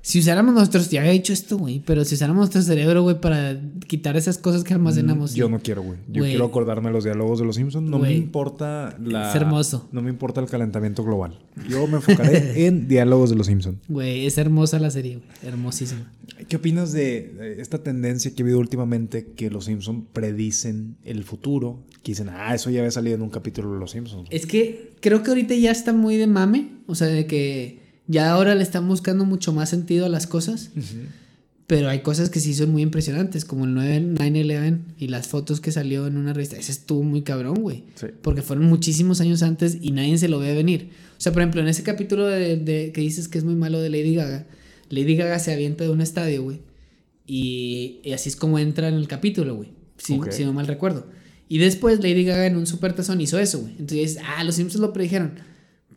si 0.00 0.20
usáramos 0.20 0.54
nosotros, 0.54 0.88
ya 0.90 1.00
había 1.00 1.12
dicho 1.12 1.32
esto, 1.32 1.58
güey, 1.58 1.82
pero 1.84 2.04
si 2.04 2.14
usáramos 2.14 2.38
nuestro 2.40 2.62
cerebro, 2.62 3.02
güey, 3.02 3.20
para 3.20 3.60
quitar 3.86 4.16
esas 4.16 4.38
cosas 4.38 4.64
que 4.64 4.72
almacenamos. 4.72 5.34
Yo 5.34 5.48
no 5.50 5.58
quiero, 5.60 5.82
güey. 5.82 5.98
Yo 6.08 6.20
Güey. 6.22 6.30
quiero 6.32 6.46
acordarme 6.46 6.88
de 6.88 6.94
los 6.94 7.04
diálogos 7.04 7.38
de 7.40 7.44
los 7.44 7.56
Simpsons. 7.56 7.88
No 7.90 7.98
Güey. 7.98 8.12
me 8.12 8.16
importa 8.18 8.96
la... 9.04 9.28
Es 9.30 9.34
hermoso. 9.36 9.88
No 9.92 10.00
me 10.00 10.08
importa 10.10 10.40
el 10.40 10.46
calentamiento 10.46 11.04
global. 11.04 11.38
Yo 11.68 11.86
me 11.86 11.96
enfocaré 11.96 12.66
en 12.66 12.88
diálogos 12.88 13.30
de 13.30 13.36
los 13.36 13.48
Simpsons. 13.48 13.78
Güey, 13.88 14.24
es 14.26 14.38
hermosa 14.38 14.78
la 14.78 14.90
serie, 14.90 15.16
güey. 15.16 15.28
Hermosísima. 15.42 16.10
¿Qué 16.48 16.56
opinas 16.56 16.92
de 16.92 17.34
de 17.38 17.60
esta 17.60 17.82
tendencia 17.82 18.34
que 18.34 18.42
ha 18.42 18.44
habido 18.44 18.58
últimamente 18.60 19.32
que 19.32 19.50
los 19.50 19.64
Simpsons 19.66 20.04
predicen 20.12 20.96
el 21.04 21.24
futuro? 21.24 21.82
Que 22.02 22.12
dicen, 22.12 22.28
ah, 22.30 22.54
eso 22.54 22.70
ya 22.70 22.80
había 22.80 22.90
salido 22.92 23.16
en 23.16 23.22
un 23.22 23.30
capítulo 23.30 23.72
de 23.74 23.80
los 23.80 23.90
Simpsons. 23.90 24.28
Es 24.30 24.46
que 24.46 24.92
creo 25.00 25.22
que 25.22 25.30
ahorita 25.30 25.54
ya 25.54 25.70
está 25.72 25.92
muy 25.92 26.16
de 26.16 26.26
mame. 26.26 26.68
O 26.86 26.94
sea, 26.94 27.08
de 27.08 27.26
que 27.26 27.77
ya 28.08 28.30
ahora 28.32 28.54
le 28.56 28.62
están 28.62 28.88
buscando 28.88 29.24
mucho 29.24 29.52
más 29.52 29.70
sentido 29.70 30.06
a 30.06 30.08
las 30.08 30.26
cosas. 30.26 30.70
Pero 31.66 31.90
hay 31.90 32.00
cosas 32.00 32.30
que 32.30 32.40
sí 32.40 32.54
son 32.54 32.72
muy 32.72 32.80
impresionantes, 32.80 33.44
como 33.44 33.66
el 33.66 33.74
9 33.74 34.14
9-11 34.14 34.78
y 34.98 35.08
las 35.08 35.28
fotos 35.28 35.60
que 35.60 35.70
salió 35.70 36.06
en 36.06 36.16
una 36.16 36.32
revista. 36.32 36.56
Ese 36.56 36.72
estuvo 36.72 37.02
muy 37.02 37.20
cabrón, 37.20 37.56
güey. 37.60 37.84
Sí. 37.94 38.06
Porque 38.22 38.40
fueron 38.40 38.64
muchísimos 38.64 39.20
años 39.20 39.42
antes 39.42 39.76
y 39.82 39.90
nadie 39.90 40.16
se 40.16 40.28
lo 40.28 40.38
ve 40.38 40.54
venir. 40.54 40.88
O 41.18 41.20
sea, 41.20 41.32
por 41.32 41.42
ejemplo, 41.42 41.60
en 41.60 41.68
ese 41.68 41.82
capítulo 41.82 42.26
de, 42.26 42.56
de- 42.56 42.90
que 42.92 43.02
dices 43.02 43.28
que 43.28 43.36
es 43.36 43.44
muy 43.44 43.54
malo 43.54 43.80
de 43.82 43.90
Lady 43.90 44.14
Gaga, 44.14 44.46
Lady 44.88 45.14
Gaga 45.14 45.38
se 45.40 45.52
avienta 45.52 45.84
de 45.84 45.90
un 45.90 46.00
estadio, 46.00 46.42
güey. 46.42 46.60
Y, 47.26 48.00
y 48.02 48.12
así 48.12 48.30
es 48.30 48.36
como 48.36 48.58
entra 48.58 48.88
en 48.88 48.94
el 48.94 49.06
capítulo, 49.06 49.54
güey. 49.56 49.68
Si, 49.98 50.14
Ok. 50.14 50.30
si 50.30 50.44
no 50.46 50.54
mal 50.54 50.66
recuerdo. 50.66 51.06
Y 51.50 51.58
después 51.58 51.98
Lady 52.02 52.24
Gaga 52.24 52.46
en 52.46 52.56
un 52.56 52.66
super 52.66 52.94
tazón 52.94 53.20
hizo 53.20 53.38
eso, 53.38 53.60
güey. 53.60 53.72
Entonces 53.78 54.18
ah, 54.24 54.42
los 54.44 54.54
Simpsons 54.54 54.80
lo 54.80 54.94
predijeron. 54.94 55.32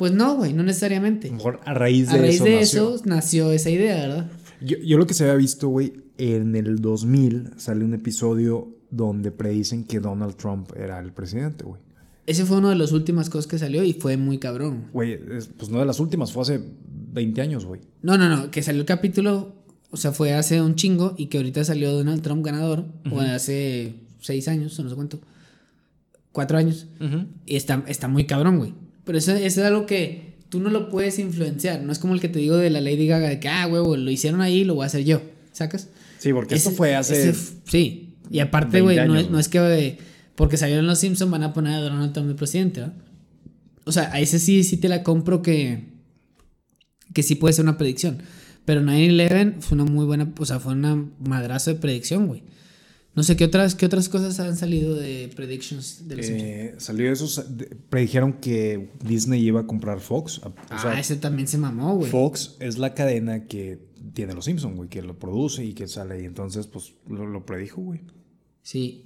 Pues 0.02 0.14
no, 0.14 0.36
güey, 0.36 0.52
no 0.52 0.64
necesariamente. 0.64 1.28
A 1.28 1.30
lo 1.30 1.38
mejor 1.38 1.60
a 1.64 1.76
raíz 1.76 2.08
de 2.10 2.18
A 2.18 2.22
raíz 2.22 2.36
eso 2.38 2.44
de 2.46 2.56
nació. 2.56 2.96
eso 2.96 3.04
nació 3.06 3.52
esa 3.52 3.70
idea, 3.70 3.96
¿verdad? 4.08 4.32
Yo, 4.60 4.78
yo 4.84 4.98
lo 4.98 5.06
que 5.06 5.14
se 5.14 5.26
había 5.26 5.36
visto, 5.36 5.68
güey, 5.68 5.94
en 6.18 6.56
el 6.56 6.80
2000 6.82 7.52
sale 7.58 7.86
un 7.86 7.94
episodio 7.94 8.68
donde 8.90 9.30
predicen 9.30 9.84
que 9.84 10.00
Donald 10.00 10.34
Trump 10.38 10.72
era 10.76 10.98
el 10.98 11.12
presidente, 11.14 11.66
güey. 11.66 11.80
Ese 12.26 12.46
fue 12.46 12.58
una 12.58 12.70
de 12.72 12.78
las 12.78 12.94
últimas 12.94 13.30
cosas 13.30 13.46
que 13.46 13.60
salió 13.60 13.84
y 13.84 13.94
fue 13.94 14.18
muy 14.18 14.40
cabrón. 14.40 14.86
Güey, 14.92 15.20
es- 15.38 15.50
pues 15.56 15.70
no 15.70 15.78
de 15.78 15.86
las 15.86 16.00
últimas, 16.00 16.32
fue 16.32 16.42
hace 16.42 16.60
20 17.14 17.40
años, 17.44 17.66
güey. 17.66 17.82
No, 18.02 18.18
no, 18.18 18.28
no, 18.28 18.50
que 18.50 18.64
salió 18.64 18.82
el 18.82 18.88
capítulo, 18.88 19.54
o 19.92 19.98
sea, 19.98 20.14
fue 20.14 20.34
hace 20.34 20.64
un 20.64 20.74
chingo 20.74 21.14
y 21.16 21.28
que 21.28 21.38
ahorita 21.38 21.64
salió 21.64 21.92
Donald 21.94 22.24
Trump 22.24 22.44
ganador, 22.44 22.86
o 23.12 23.20
hace 23.20 23.94
seis 24.20 24.48
años, 24.48 24.80
o 24.80 24.84
no 24.84 24.90
sé 24.90 24.96
cuánto, 24.96 25.20
cuatro 26.32 26.58
años, 26.58 26.88
y 27.46 27.56
está, 27.56 27.84
está 27.88 28.08
muy 28.08 28.26
cabrón, 28.26 28.58
güey. 28.58 28.74
Pero 29.06 29.18
eso, 29.18 29.32
eso 29.34 29.62
es 29.62 29.68
algo 29.68 29.86
que 29.86 30.36
tú 30.50 30.60
no 30.60 30.70
lo 30.70 30.90
puedes 30.90 31.18
influenciar, 31.20 31.82
no 31.82 31.92
es 31.92 32.00
como 32.00 32.14
el 32.14 32.20
que 32.22 32.30
te 32.30 32.40
digo 32.40 32.58
de 32.58 32.70
la 32.70 32.82
Lady 32.82 33.08
Gaga, 33.08 33.30
de 33.30 33.40
que, 33.40 33.48
ah, 33.48 33.68
huevo, 33.68 33.96
lo 33.98 34.12
hicieron 34.12 34.42
ahí, 34.42 34.64
lo 34.64 34.76
voy 34.76 34.84
a 34.84 34.88
hacer 34.88 35.04
yo, 35.06 35.22
¿sacas? 35.54 35.88
Sí, 36.20 36.34
porque 36.34 36.56
Ese- 36.56 36.72
fue 36.72 36.96
hace... 36.96 37.30
ese 37.30 37.54
sí, 37.66 38.16
y 38.30 38.40
aparte, 38.40 38.82
20 38.82 38.82
güey, 38.82 39.08
no, 39.08 39.30
no 39.30 39.40
es 39.40 39.48
que 39.50 39.58
eh, 39.60 39.98
porque 40.36 40.58
salieron 40.58 40.88
los 40.88 41.00
Simpsons 41.00 41.32
van 41.32 41.44
a 41.44 41.54
poner 41.54 41.74
a 41.76 41.80
Donald 41.82 42.14
Trump 42.14 42.28
de 42.28 42.36
presidente, 42.36 42.82
¿verdad? 42.82 42.96
O 43.86 43.92
sea, 43.92 44.12
a 44.14 44.20
ese 44.20 44.40
sí, 44.40 44.64
sí 44.64 44.78
te 44.78 44.90
la 44.90 45.04
compro 45.04 45.42
que, 45.42 45.86
que 47.14 47.24
sí 47.24 47.36
puede 47.36 47.54
ser 47.54 47.64
una 47.66 47.78
predicción. 47.78 48.20
Pero 48.66 48.82
9-11 48.82 49.56
fue 49.60 49.76
una 49.76 49.86
muy 49.86 50.06
buena, 50.06 50.32
o 50.38 50.46
sea, 50.46 50.60
fue 50.60 50.74
una 50.74 51.04
madrazo 51.20 51.72
de 51.74 51.80
predicción, 51.80 52.28
güey. 52.28 52.44
No 53.13 53.24
sé 53.24 53.36
qué 53.36 53.43
otras, 53.43 53.76
qué 53.76 53.86
otras 53.86 54.08
cosas 54.08 54.39
han 54.39 54.56
salido 54.56 54.95
de 54.95 55.30
predictions 55.36 56.08
de 56.08 56.15
los 56.15 56.26
Simpsons. 56.26 56.50
eh, 56.50 56.76
salió 56.78 57.12
eso, 57.12 57.28
sa- 57.28 57.43
de- 57.43 57.65
predijeron 57.89 58.34
que 58.34 58.89
Disney 59.04 59.43
iba 59.45 59.60
a 59.62 59.67
comprar 59.67 60.00
Fox. 60.00 60.39
O 60.39 60.54
Ah, 60.69 60.80
sea, 60.82 61.00
ese 61.00 61.17
también 61.17 61.47
se 61.50 61.58
mamó, 61.58 61.95
güey. 61.97 62.10
Fox 62.10 62.56
es 62.62 62.78
la 62.78 62.93
cadena 62.93 63.47
que 63.47 63.80
tiene 64.13 64.34
los 64.34 64.45
Simpsons, 64.45 64.78
güey, 64.78 64.88
que 64.88 65.02
lo 65.02 65.19
produce 65.19 65.65
y 65.65 65.74
que 65.74 65.89
sale 65.89 66.15
ahí. 66.15 66.24
Entonces, 66.26 66.67
pues, 66.67 66.93
lo, 67.10 67.26
lo 67.28 67.45
predijo, 67.45 67.82
güey. 67.82 68.00
Sí. 68.62 69.06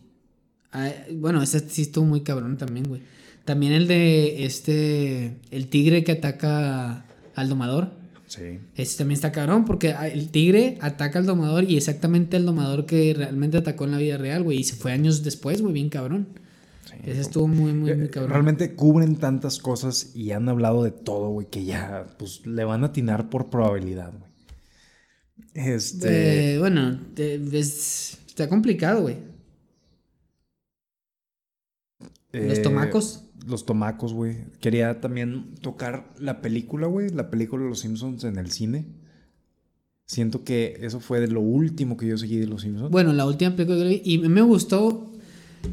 Ah, 0.72 0.92
bueno, 1.14 1.42
ese 1.42 1.68
sí 1.68 1.82
estuvo 1.84 2.06
muy 2.06 2.22
cabrón 2.22 2.58
también, 2.58 2.88
güey. 2.88 3.02
También 3.44 3.74
el 3.74 3.88
de 3.88 4.46
este. 4.46 5.38
El 5.50 5.68
tigre 5.68 6.04
que 6.04 6.12
ataca 6.12 7.06
al 7.34 7.50
domador. 7.50 7.92
Sí. 8.36 8.60
Ese 8.76 8.98
también 8.98 9.16
está 9.16 9.32
cabrón 9.32 9.64
porque 9.66 9.96
el 10.12 10.30
tigre 10.30 10.78
ataca 10.82 11.20
al 11.20 11.26
domador 11.26 11.64
y 11.64 11.78
exactamente 11.78 12.36
el 12.38 12.46
domador 12.46 12.86
que 12.86 13.14
realmente 13.16 13.58
atacó 13.58 13.86
en 13.86 13.92
la 13.92 13.98
vida 13.98 14.18
real, 14.18 14.44
güey. 14.44 14.60
Y 14.60 14.64
se 14.64 14.76
fue 14.76 14.92
años 14.92 15.24
después, 15.24 15.62
güey, 15.62 15.74
bien 15.74 15.90
cabrón. 15.90 16.28
sí. 16.86 16.96
Ese 17.06 17.22
estuvo 17.22 17.48
muy, 17.48 17.72
muy, 17.74 17.94
muy 17.96 18.06
Eh, 18.06 18.10
cabrón. 18.10 18.32
Realmente 18.32 18.74
cubren 18.76 19.16
tantas 19.16 19.60
cosas 19.60 20.16
y 20.16 20.32
han 20.32 20.50
hablado 20.50 20.84
de 20.84 20.92
todo, 20.92 21.30
güey, 21.30 21.48
que 21.50 21.64
ya, 21.66 22.08
pues, 22.18 22.46
le 22.46 22.64
van 22.66 22.84
a 22.84 22.88
atinar 22.88 23.30
por 23.30 23.50
probabilidad, 23.50 24.12
güey. 24.12 24.32
Este... 25.54 26.56
Eh, 26.56 26.60
bueno, 26.60 27.00
es- 27.18 28.18
está 28.28 28.50
complicado, 28.50 29.02
güey. 29.04 29.18
Los 32.34 32.58
eh, 32.60 32.62
tomacos. 32.62 33.22
Los 33.48 33.66
tomacos, 33.66 34.14
güey. 34.14 34.38
Quería 34.60 35.00
también 35.02 35.56
tocar 35.62 36.12
la 36.20 36.42
película, 36.42 36.88
güey. 36.88 37.10
La 37.10 37.30
película 37.30 37.64
de 37.64 37.70
los 37.70 37.80
Simpsons 37.80 38.24
en 38.24 38.38
el 38.38 38.52
cine. 38.52 38.86
Siento 40.08 40.44
que 40.44 40.78
eso 40.82 41.00
fue 41.00 41.20
de 41.20 41.28
lo 41.28 41.42
último 41.42 41.98
que 41.98 42.08
yo 42.08 42.18
seguí 42.18 42.38
de 42.38 42.48
los 42.48 42.62
Simpsons. 42.62 42.92
Bueno, 42.92 43.12
la 43.14 43.26
última 43.26 43.56
película 43.56 43.80
que 43.80 43.88
vi 43.90 44.02
y 44.04 44.18
me 44.20 44.42
gustó. 44.42 45.12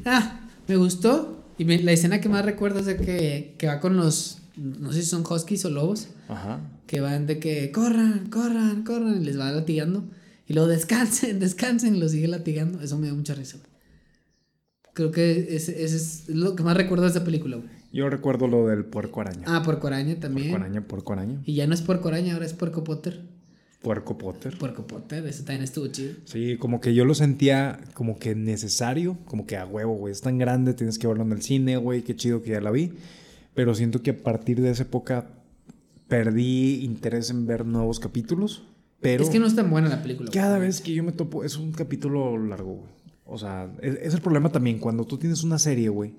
Ah, 0.06 0.40
me 0.68 0.76
gustó. 0.76 1.44
Y 1.58 1.64
me- 1.66 1.82
la 1.82 1.92
escena 1.92 2.20
que 2.20 2.28
más 2.30 2.44
recuerdo 2.44 2.78
es 2.80 2.86
de 2.86 2.96
que, 2.96 3.54
que 3.58 3.66
va 3.66 3.80
con 3.80 3.96
los. 3.96 4.38
No 4.56 4.92
sé 4.92 5.02
si 5.02 5.08
son 5.08 5.22
huskies 5.28 5.64
o 5.66 5.70
lobos. 5.70 6.08
Ajá. 6.28 6.60
Que 6.86 7.00
van 7.00 7.26
de 7.26 7.38
que 7.38 7.70
corran, 7.72 8.28
corran, 8.30 8.84
corran. 8.84 9.20
Y 9.20 9.24
les 9.24 9.38
va 9.38 9.50
latigando. 9.52 10.04
Y 10.48 10.54
luego 10.54 10.68
descansen, 10.68 11.38
descansen. 11.40 11.96
Y 11.96 12.00
los 12.00 12.12
sigue 12.12 12.28
latigando. 12.28 12.80
Eso 12.80 12.98
me 12.98 13.06
dio 13.06 13.14
mucha 13.16 13.34
risa. 13.34 13.58
güey. 13.58 13.71
Creo 14.94 15.10
que 15.10 15.54
ese, 15.56 15.82
ese 15.84 15.96
es 15.96 16.28
lo 16.28 16.54
que 16.54 16.62
más 16.62 16.76
recuerdo 16.76 17.04
de 17.04 17.10
esa 17.10 17.24
película, 17.24 17.56
güey. 17.56 17.68
Yo 17.92 18.08
recuerdo 18.08 18.46
lo 18.48 18.66
del 18.68 18.84
puerco 18.84 19.20
araña. 19.20 19.44
Ah, 19.46 19.62
Puerco 19.62 19.86
Araña 19.86 20.18
también. 20.18 20.48
puerco 20.50 20.64
araña, 20.64 20.80
puerco 20.86 21.12
araña. 21.12 21.42
Y 21.44 21.54
ya 21.54 21.66
no 21.66 21.74
es 21.74 21.82
Puerco 21.82 22.08
Araña, 22.08 22.34
ahora 22.34 22.46
es 22.46 22.54
Puerco 22.54 22.82
Potter. 22.84 23.20
Puerco 23.82 24.16
Potter. 24.16 24.56
Puerco 24.58 24.86
Potter, 24.86 25.26
ese 25.26 25.42
también 25.42 25.64
estuvo 25.64 25.88
chido. 25.88 26.14
Sí, 26.24 26.56
como 26.56 26.80
que 26.80 26.94
yo 26.94 27.04
lo 27.04 27.14
sentía 27.14 27.80
como 27.94 28.18
que 28.18 28.34
necesario, 28.34 29.18
como 29.26 29.44
que 29.46 29.56
a 29.56 29.66
huevo, 29.66 29.94
güey, 29.94 30.12
es 30.12 30.20
tan 30.20 30.38
grande, 30.38 30.72
tienes 30.72 30.98
que 30.98 31.06
verlo 31.06 31.22
en 31.24 31.32
el 31.32 31.42
cine, 31.42 31.76
güey, 31.76 32.02
qué 32.02 32.14
chido 32.16 32.42
que 32.42 32.52
ya 32.52 32.60
la 32.60 32.70
vi. 32.70 32.92
Pero 33.54 33.74
siento 33.74 34.00
que 34.02 34.10
a 34.12 34.16
partir 34.16 34.60
de 34.62 34.70
esa 34.70 34.84
época 34.84 35.26
perdí 36.08 36.84
interés 36.84 37.30
en 37.30 37.46
ver 37.46 37.66
nuevos 37.66 38.00
capítulos. 38.00 38.62
Pero 39.00 39.24
es 39.24 39.30
que 39.30 39.38
no 39.40 39.46
es 39.46 39.56
tan 39.56 39.68
buena 39.68 39.88
la 39.88 40.00
película. 40.00 40.28
güey. 40.30 40.40
cada 40.40 40.58
vez 40.58 40.80
que 40.80 40.94
yo 40.94 41.02
me 41.02 41.12
topo, 41.12 41.44
es 41.44 41.56
un 41.56 41.72
capítulo 41.72 42.38
largo, 42.38 42.74
güey. 42.74 43.01
O 43.32 43.38
sea, 43.38 43.70
es, 43.80 43.94
es 44.02 44.14
el 44.14 44.20
problema 44.20 44.50
también 44.50 44.78
cuando 44.78 45.04
tú 45.04 45.16
tienes 45.18 45.42
una 45.42 45.58
serie, 45.58 45.88
güey, 45.88 46.12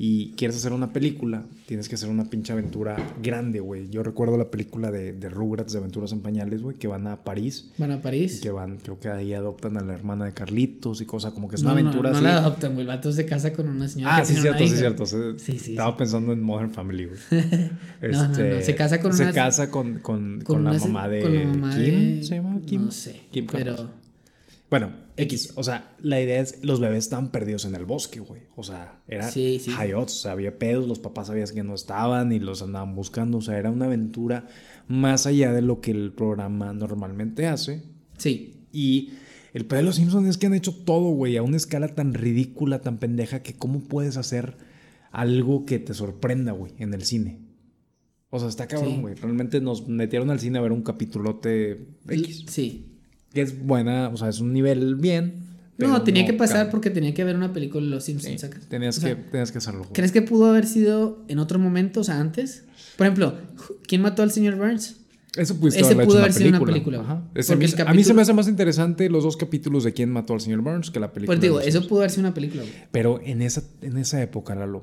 y 0.00 0.30
quieres 0.36 0.56
hacer 0.58 0.72
una 0.72 0.92
película, 0.92 1.42
tienes 1.66 1.88
que 1.88 1.96
hacer 1.96 2.08
una 2.08 2.30
pinche 2.30 2.52
aventura 2.52 2.96
grande, 3.20 3.58
güey. 3.58 3.88
Yo 3.90 4.04
recuerdo 4.04 4.36
la 4.36 4.48
película 4.48 4.92
de, 4.92 5.12
de 5.12 5.28
Rugrats 5.28 5.72
de 5.72 5.80
Aventuras 5.80 6.12
en 6.12 6.20
Pañales, 6.20 6.62
güey, 6.62 6.76
que 6.76 6.86
van 6.86 7.08
a 7.08 7.24
París. 7.24 7.72
Van 7.78 7.90
a 7.90 7.96
Y 7.96 7.98
París. 7.98 8.38
que 8.40 8.52
van, 8.52 8.76
creo 8.76 9.00
que 9.00 9.08
ahí 9.08 9.34
adoptan 9.34 9.76
a 9.76 9.80
la 9.80 9.94
hermana 9.94 10.26
de 10.26 10.34
Carlitos 10.34 11.00
y 11.00 11.04
cosa, 11.04 11.32
como 11.32 11.48
que 11.48 11.56
es 11.56 11.64
no, 11.64 11.72
una 11.72 11.80
no, 11.82 11.88
aventura 11.88 12.10
no, 12.10 12.16
así. 12.16 12.24
la 12.24 12.36
adoptan, 12.36 12.74
güey. 12.74 12.82
El 12.82 12.86
vato 12.86 13.10
se 13.10 13.26
casa 13.26 13.52
con 13.52 13.68
una 13.68 13.88
señora. 13.88 14.16
ah, 14.16 14.20
que 14.20 14.26
sí, 14.26 14.34
tiene 14.34 14.42
cierto, 14.42 14.58
una 14.62 14.68
sí, 14.68 14.72
hija. 14.74 14.78
cierto. 14.78 15.06
sí. 15.06 15.16
Sí, 15.52 15.58
sí, 15.58 15.70
Estaba 15.72 15.90
sí. 15.90 15.96
pensando 15.98 16.32
en 16.32 16.42
Modern 16.42 16.70
Family, 16.70 17.06
güey. 17.06 17.18
No, 18.12 18.22
no, 18.22 18.28
no, 18.28 18.60
se 18.62 18.74
casa 18.76 19.00
con 19.00 19.12
se 19.12 19.24
una- 19.24 19.32
casa 19.32 19.68
con, 19.68 19.98
con, 19.98 20.42
Con 20.42 20.62
con 20.62 20.64
la 20.64 20.74
mamá 20.78 21.08
de 21.08 21.22
con 21.22 21.34
la 21.34 21.44
mamá 21.44 21.74
Kim. 21.74 22.16
de- 22.18 22.22
¿Se 22.22 22.34
llama 22.36 22.60
Kim? 22.64 22.84
No 22.84 22.90
sé. 22.92 23.20
Kim 23.32 23.48
pero. 23.50 23.74
Bueno, 24.70 24.92
X. 25.16 25.52
O 25.56 25.64
sea, 25.64 25.96
la 26.00 26.20
idea 26.20 26.40
es, 26.40 26.62
los 26.62 26.78
bebés 26.78 27.04
estaban 27.04 27.30
perdidos 27.30 27.64
en 27.64 27.74
el 27.74 27.86
bosque, 27.86 28.20
güey. 28.20 28.42
O 28.54 28.62
sea, 28.62 29.02
era 29.08 29.30
Sí, 29.30 29.58
sí. 29.60 29.72
hayots, 29.76 30.14
o 30.14 30.22
sea, 30.22 30.32
había 30.32 30.58
pedos, 30.58 30.86
los 30.86 30.98
papás 30.98 31.28
sabían 31.28 31.48
que 31.54 31.62
no 31.62 31.74
estaban 31.74 32.32
y 32.32 32.38
los 32.38 32.60
andaban 32.62 32.94
buscando. 32.94 33.38
O 33.38 33.40
sea, 33.40 33.58
era 33.58 33.70
una 33.70 33.86
aventura 33.86 34.46
más 34.86 35.26
allá 35.26 35.52
de 35.52 35.62
lo 35.62 35.80
que 35.80 35.90
el 35.92 36.12
programa 36.12 36.72
normalmente 36.72 37.46
hace. 37.46 37.82
Sí. 38.18 38.66
Y 38.70 39.12
el 39.54 39.64
pedo 39.64 39.78
de 39.78 39.84
los 39.86 39.96
Simpsons 39.96 40.28
es 40.28 40.36
que 40.36 40.46
han 40.46 40.54
hecho 40.54 40.74
todo, 40.74 41.10
güey, 41.10 41.38
a 41.38 41.42
una 41.42 41.56
escala 41.56 41.88
tan 41.94 42.12
ridícula, 42.12 42.82
tan 42.82 42.98
pendeja, 42.98 43.42
que 43.42 43.56
cómo 43.56 43.80
puedes 43.80 44.18
hacer 44.18 44.56
algo 45.10 45.64
que 45.64 45.78
te 45.78 45.94
sorprenda, 45.94 46.52
güey, 46.52 46.72
en 46.78 46.92
el 46.92 47.04
cine. 47.04 47.40
O 48.30 48.38
sea, 48.38 48.48
está 48.48 48.68
cabrón, 48.68 49.00
güey. 49.00 49.14
Realmente 49.14 49.62
nos 49.62 49.88
metieron 49.88 50.28
al 50.28 50.38
cine 50.38 50.58
a 50.58 50.62
ver 50.62 50.72
un 50.72 50.82
capitulote 50.82 51.88
X. 52.06 52.44
Sí. 52.48 52.87
Que 53.32 53.42
es 53.42 53.58
buena, 53.64 54.08
o 54.08 54.16
sea, 54.16 54.28
es 54.28 54.40
un 54.40 54.52
nivel 54.52 54.94
bien. 54.96 55.46
No, 55.78 56.02
tenía 56.02 56.26
que 56.26 56.32
pasar 56.32 56.70
porque 56.70 56.90
tenía 56.90 57.14
que 57.14 57.22
haber 57.22 57.36
una 57.36 57.52
película 57.52 57.84
de 57.84 57.90
Los 57.90 58.04
Simpsons. 58.04 58.40
Sí, 58.40 58.48
tenías, 58.68 58.98
O 58.98 59.00
sea, 59.00 59.14
que, 59.16 59.22
tenías 59.30 59.52
que 59.52 59.58
hacerlo. 59.58 59.80
güey. 59.80 59.92
¿Crees 59.92 60.10
que 60.10 60.22
pudo 60.22 60.46
haber 60.46 60.66
sido 60.66 61.22
en 61.28 61.38
otro 61.38 61.58
momento, 61.60 62.00
o 62.00 62.04
sea, 62.04 62.18
antes? 62.18 62.64
Por 62.96 63.06
ejemplo, 63.06 63.34
¿quién 63.86 64.02
mató 64.02 64.22
al 64.24 64.32
señor 64.32 64.56
Burns? 64.56 64.96
Eso 65.36 65.54
ese 65.68 65.84
haberlo 65.84 66.04
pudo 66.06 66.16
hecho 66.16 66.22
haber 66.24 66.32
sido 66.32 66.48
una 66.48 66.60
película. 66.60 67.00
Ajá. 67.00 67.22
Ese 67.34 67.52
el 67.52 67.58
A 67.58 67.60
mí 67.60 67.68
se 67.68 67.76
capítulo- 67.76 68.14
me 68.14 68.22
hace 68.22 68.32
más 68.32 68.48
interesante 68.48 69.08
los 69.08 69.22
dos 69.22 69.36
capítulos 69.36 69.84
de 69.84 69.92
quién 69.92 70.10
mató 70.10 70.34
al 70.34 70.40
señor 70.40 70.62
Burns 70.62 70.90
que 70.90 70.98
la 70.98 71.12
película. 71.12 71.36
Pues 71.36 71.40
digo, 71.40 71.60
eso 71.60 71.86
pudo 71.86 72.00
haber 72.00 72.10
sido 72.10 72.22
una 72.22 72.34
película, 72.34 72.62
güey. 72.62 72.74
Pero 72.90 73.20
en 73.22 73.42
esa, 73.42 73.62
en 73.82 73.98
esa 73.98 74.20
época, 74.20 74.56
Lalo, 74.56 74.82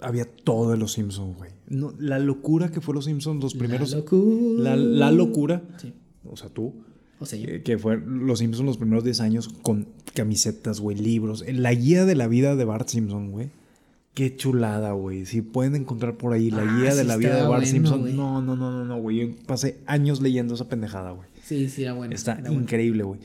había 0.00 0.24
todo 0.24 0.72
de 0.72 0.78
los 0.78 0.94
Simpsons, 0.94 1.36
güey. 1.36 1.50
No, 1.68 1.94
la 2.00 2.18
locura 2.18 2.72
que 2.72 2.80
fue 2.80 2.94
los 2.94 3.04
Simpsons, 3.04 3.40
los 3.40 3.54
primeros. 3.54 3.92
La 3.92 3.98
locura. 3.98 4.62
La, 4.64 4.76
la 4.76 5.12
locura. 5.12 5.62
Sí. 5.80 5.92
O 6.24 6.36
sea, 6.36 6.48
tú. 6.48 6.74
O 7.22 7.26
sea, 7.26 7.38
yo. 7.38 7.48
eh, 7.48 7.62
que 7.62 7.78
fue 7.78 7.98
los 8.04 8.38
Simpsons 8.40 8.66
los 8.66 8.76
primeros 8.78 9.04
10 9.04 9.20
años 9.20 9.48
con 9.62 9.88
camisetas, 10.14 10.80
güey, 10.80 10.96
libros. 10.96 11.42
En 11.46 11.62
La 11.62 11.72
guía 11.74 12.04
de 12.04 12.14
la 12.14 12.26
vida 12.28 12.54
de 12.56 12.64
Bart 12.64 12.88
Simpson, 12.88 13.30
güey. 13.30 13.50
Qué 14.14 14.36
chulada, 14.36 14.92
güey. 14.92 15.24
Si 15.24 15.40
pueden 15.40 15.74
encontrar 15.74 16.18
por 16.18 16.34
ahí 16.34 16.50
la 16.50 16.62
Ah, 16.62 16.78
guía 16.78 16.90
sí 16.92 16.98
de 16.98 17.04
la 17.04 17.16
vida 17.16 17.34
de 17.36 17.40
Bart 17.48 17.62
bueno, 17.62 17.66
Simpson. 17.66 18.14
No, 18.16 18.42
no, 18.42 18.54
no, 18.56 18.70
no, 18.70 18.84
no, 18.84 19.00
güey. 19.00 19.16
Yo 19.20 19.36
pasé 19.46 19.78
años 19.86 20.20
leyendo 20.20 20.54
esa 20.54 20.68
pendejada, 20.68 21.12
güey. 21.12 21.28
Sí, 21.42 21.68
sí, 21.70 21.82
era 21.84 21.94
bueno. 21.94 22.14
Está 22.14 22.38
era 22.38 22.52
increíble, 22.52 23.04
güey. 23.04 23.20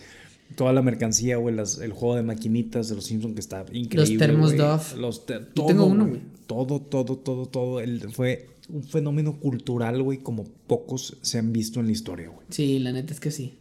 Toda 0.56 0.72
la 0.72 0.82
mercancía, 0.82 1.36
güey, 1.36 1.54
el 1.82 1.92
juego 1.92 2.16
de 2.16 2.24
maquinitas 2.24 2.88
de 2.88 2.96
los 2.96 3.04
Simpsons 3.06 3.34
que 3.34 3.42
está 3.42 3.66
increíble. 3.74 4.18
termos 4.18 4.54
güey. 4.56 4.66
Duff. 4.66 4.96
Los 4.96 5.26
ter- 5.26 5.42
Yo 5.48 5.54
todo, 5.56 5.68
tengo 5.68 5.86
uno, 5.88 6.06
güey. 6.08 6.20
güey. 6.22 6.32
Todo, 6.48 6.80
todo, 6.80 7.18
todo, 7.18 7.48
todo. 7.48 7.82
El- 7.82 8.00
fue 8.12 8.48
un 8.70 8.84
fenómeno 8.84 9.38
cultural, 9.42 10.02
güey, 10.04 10.20
como 10.20 10.46
pocos 10.68 11.18
se 11.22 11.38
han 11.38 11.52
visto 11.52 11.82
en 11.82 11.88
la 11.88 11.92
historia, 11.92 12.30
güey. 12.30 12.48
Sí, 12.50 12.80
la 12.80 12.94
neta 12.94 13.14
es 13.14 13.20
que 13.20 13.32
sí. 13.32 13.56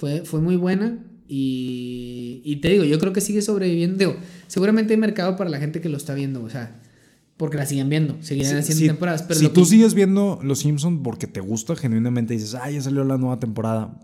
Fue, 0.00 0.24
fue 0.24 0.40
muy 0.40 0.56
buena 0.56 0.98
y, 1.28 2.40
y 2.42 2.56
te 2.56 2.68
digo, 2.70 2.84
yo 2.84 2.98
creo 2.98 3.12
que 3.12 3.20
sigue 3.20 3.42
sobreviviendo. 3.42 3.98
Digo, 3.98 4.16
seguramente 4.46 4.94
hay 4.94 4.98
mercado 4.98 5.36
para 5.36 5.50
la 5.50 5.58
gente 5.58 5.82
que 5.82 5.90
lo 5.90 5.98
está 5.98 6.14
viendo, 6.14 6.42
o 6.42 6.48
sea, 6.48 6.80
porque 7.36 7.58
la 7.58 7.66
siguen 7.66 7.90
viendo, 7.90 8.16
seguirán 8.22 8.56
haciendo 8.56 8.86
temporadas. 8.86 9.22
Pero 9.24 9.38
si 9.40 9.48
tú 9.48 9.60
que- 9.60 9.66
sigues 9.66 9.92
viendo 9.92 10.38
Los 10.42 10.60
Simpsons 10.60 11.00
porque 11.04 11.26
te 11.26 11.40
gusta, 11.40 11.76
genuinamente 11.76 12.32
dices, 12.32 12.54
ah, 12.54 12.70
ya 12.70 12.80
salió 12.80 13.04
la 13.04 13.18
nueva 13.18 13.38
temporada. 13.38 14.00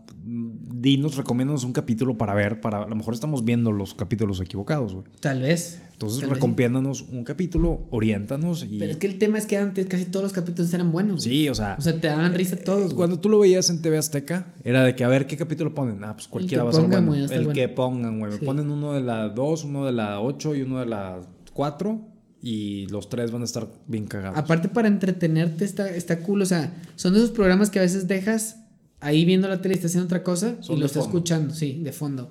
Dinos, 0.80 1.16
recomiéndanos 1.16 1.64
un 1.64 1.72
capítulo 1.72 2.18
para 2.18 2.34
ver. 2.34 2.60
Para, 2.60 2.82
a 2.82 2.88
lo 2.88 2.94
mejor 2.96 3.14
estamos 3.14 3.44
viendo 3.44 3.72
los 3.72 3.94
capítulos 3.94 4.40
equivocados, 4.40 4.94
güey. 4.94 5.04
Tal 5.20 5.42
vez. 5.42 5.82
Entonces, 5.92 6.28
recomiéndanos 6.28 7.02
un 7.10 7.24
capítulo, 7.24 7.86
oriéntanos 7.90 8.64
y. 8.68 8.78
Pero 8.78 8.92
es 8.92 8.96
que 8.98 9.06
el 9.06 9.18
tema 9.18 9.38
es 9.38 9.46
que 9.46 9.56
antes 9.56 9.86
casi 9.86 10.04
todos 10.04 10.24
los 10.24 10.32
capítulos 10.32 10.72
eran 10.74 10.92
buenos. 10.92 11.24
güey. 11.24 11.36
Sí, 11.36 11.48
o 11.48 11.54
sea. 11.54 11.76
O 11.78 11.82
sea, 11.82 11.98
te 11.98 12.08
daban 12.08 12.34
risa 12.34 12.56
todos, 12.56 12.86
güey. 12.86 12.96
Cuando 12.96 13.18
tú 13.20 13.28
lo 13.28 13.38
veías 13.38 13.70
en 13.70 13.80
TV 13.80 13.96
Azteca, 13.96 14.52
era 14.64 14.84
de 14.84 14.94
que 14.94 15.04
a 15.04 15.08
ver 15.08 15.26
qué 15.26 15.36
capítulo 15.36 15.74
ponen. 15.74 16.04
Ah, 16.04 16.14
pues 16.14 16.28
cualquiera 16.28 16.64
va 16.64 16.70
a 16.70 16.72
ser 16.74 16.86
bueno. 16.86 17.06
güey, 17.06 17.22
El 17.22 17.28
bueno. 17.28 17.52
que 17.52 17.68
pongan, 17.68 18.18
güey. 18.18 18.32
Me 18.32 18.38
ponen 18.38 18.70
uno 18.70 18.92
de 18.92 19.00
la 19.00 19.28
2, 19.30 19.64
uno 19.64 19.86
de 19.86 19.92
la 19.92 20.20
8 20.20 20.54
y 20.56 20.62
uno 20.62 20.80
de 20.80 20.86
la 20.86 21.20
4. 21.54 22.00
Y 22.42 22.86
los 22.88 23.08
tres 23.08 23.30
van 23.32 23.42
a 23.42 23.44
estar 23.46 23.66
bien 23.88 24.06
cagados. 24.06 24.38
Aparte 24.38 24.68
para 24.68 24.86
entretenerte 24.88 25.64
está, 25.64 25.88
está 25.88 26.20
cool, 26.20 26.42
o 26.42 26.46
sea, 26.46 26.72
son 26.94 27.14
de 27.14 27.18
esos 27.20 27.30
programas 27.30 27.70
que 27.70 27.78
a 27.78 27.82
veces 27.82 28.06
dejas 28.06 28.65
ahí 29.00 29.24
viendo 29.24 29.48
la 29.48 29.60
tele 29.60 29.74
y 29.74 29.76
estás 29.76 29.90
haciendo 29.92 30.06
otra 30.06 30.22
cosa 30.22 30.62
Son 30.62 30.76
y 30.76 30.80
lo 30.80 30.88
fondo. 30.88 31.04
escuchando, 31.06 31.54
sí, 31.54 31.80
de 31.82 31.92
fondo. 31.92 32.30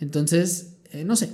Entonces, 0.00 0.74
eh, 0.92 1.04
no 1.04 1.16
sé. 1.16 1.30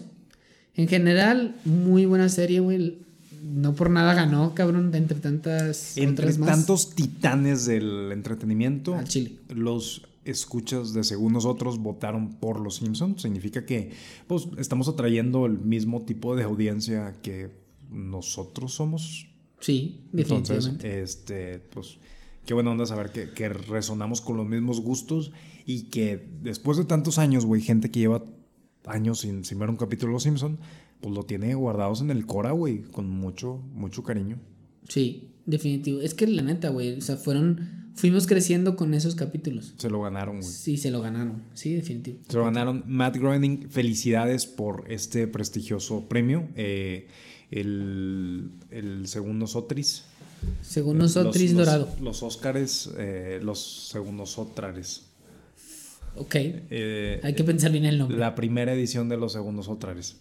En 0.77 0.89
general, 0.89 1.57
muy 1.65 2.07
buena 2.07 2.29
serie, 2.29 2.61
güey. 2.61 2.99
No 3.43 3.75
por 3.75 3.91
nada 3.91 4.15
ganó, 4.15 4.55
cabrón, 4.55 4.91
de 4.91 4.99
entre 4.99 5.21
tantas 5.21 5.97
Entre 5.99 6.25
otras 6.25 6.39
más. 6.39 6.49
tantos 6.49 6.95
titanes 6.95 7.67
del 7.67 8.11
entretenimiento, 8.11 8.95
Al 8.95 9.07
chile. 9.07 9.37
los 9.55 10.03
escuchas 10.25 10.95
de 10.95 11.05
según 11.05 11.35
nosotros 11.35 11.79
votaron 11.79 12.37
por 12.37 12.59
los 12.59 12.77
Simpsons. 12.77 13.21
Significa 13.21 13.67
que 13.67 13.93
pues, 14.27 14.49
estamos 14.57 14.89
atrayendo 14.89 15.45
el 15.45 15.59
mismo 15.59 16.03
tipo 16.07 16.35
de 16.35 16.45
audiencia 16.45 17.15
que 17.23 17.51
nosotros 17.91 18.73
somos. 18.73 19.27
Sí, 19.61 20.01
Entonces, 20.15 20.65
definitivamente. 20.65 21.03
este, 21.03 21.59
pues, 21.59 21.99
qué 22.47 22.55
buena 22.55 22.71
onda 22.71 22.87
saber 22.87 23.11
que, 23.11 23.31
que 23.31 23.49
resonamos 23.49 24.21
con 24.21 24.37
los 24.37 24.47
mismos 24.47 24.81
gustos 24.81 25.33
y 25.67 25.85
que 25.85 26.29
después 26.43 26.79
de 26.79 26.85
tantos 26.85 27.19
años, 27.19 27.47
güey, 27.47 27.63
gente 27.63 27.91
que 27.91 28.01
lleva 28.01 28.25
años 28.87 29.21
sin, 29.21 29.45
sin 29.45 29.59
ver 29.59 29.71
un 29.71 29.77
capítulo 29.77 30.11
de 30.11 30.15
Los 30.15 30.23
Simpson, 30.25 30.59
pues 31.01 31.15
lo 31.15 31.25
tiene 31.25 31.55
guardados 31.55 32.01
en 32.01 32.11
el 32.11 32.27
Cora, 32.27 32.53
güey, 32.53 32.83
con 32.83 33.09
mucho, 33.09 33.63
mucho 33.73 34.03
cariño. 34.03 34.39
Sí, 34.89 35.31
definitivo. 35.47 36.01
Es 36.01 36.15
que 36.15 36.27
la 36.27 36.43
neta, 36.43 36.69
güey, 36.69 36.99
o 36.99 37.01
sea, 37.01 37.17
fueron, 37.17 37.91
fuimos 37.95 38.27
creciendo 38.27 38.77
con 38.77 38.95
esos 38.95 39.15
capítulos. 39.15 39.75
Se 39.79 39.89
lo 39.89 40.03
ganaron, 40.03 40.41
güey. 40.41 40.51
Sí, 40.51 40.77
se 40.77 40.91
lo 40.91 41.01
ganaron. 41.01 41.43
Sí, 41.55 41.75
definitivo. 41.75 42.19
Se 42.29 42.37
lo 42.37 42.45
ganaron. 42.45 42.85
Matt 42.87 43.17
Groening, 43.17 43.71
felicidades 43.71 44.47
por 44.47 44.85
este 44.89 45.27
prestigioso 45.27 46.09
premio. 46.09 46.49
Eh, 46.57 47.09
el, 47.51 48.51
el 48.71 49.07
segundo 49.07 49.47
Sotris. 49.47 50.05
Según 50.63 50.97
Eh, 50.97 51.01
nosotros, 51.01 51.37
los- 51.41 51.53
dorado. 51.55 51.89
Los 52.01 52.23
Óscares, 52.23 52.91
eh, 52.99 53.41
los 53.43 53.89
segundos 53.91 54.39
Otrares. 54.39 55.03
Ok. 56.17 56.35
Eh, 56.37 57.21
Hay 57.23 57.35
que 57.35 57.45
pensar 57.45 57.73
bien 57.73 57.85
el 57.85 57.99
nombre. 57.99 58.17
La 58.19 58.35
primera 58.35 58.73
edición 58.73 59.09
de 59.09 59.17
los 59.17 59.33
segundos 59.33 59.69
Óscares. 59.69 60.17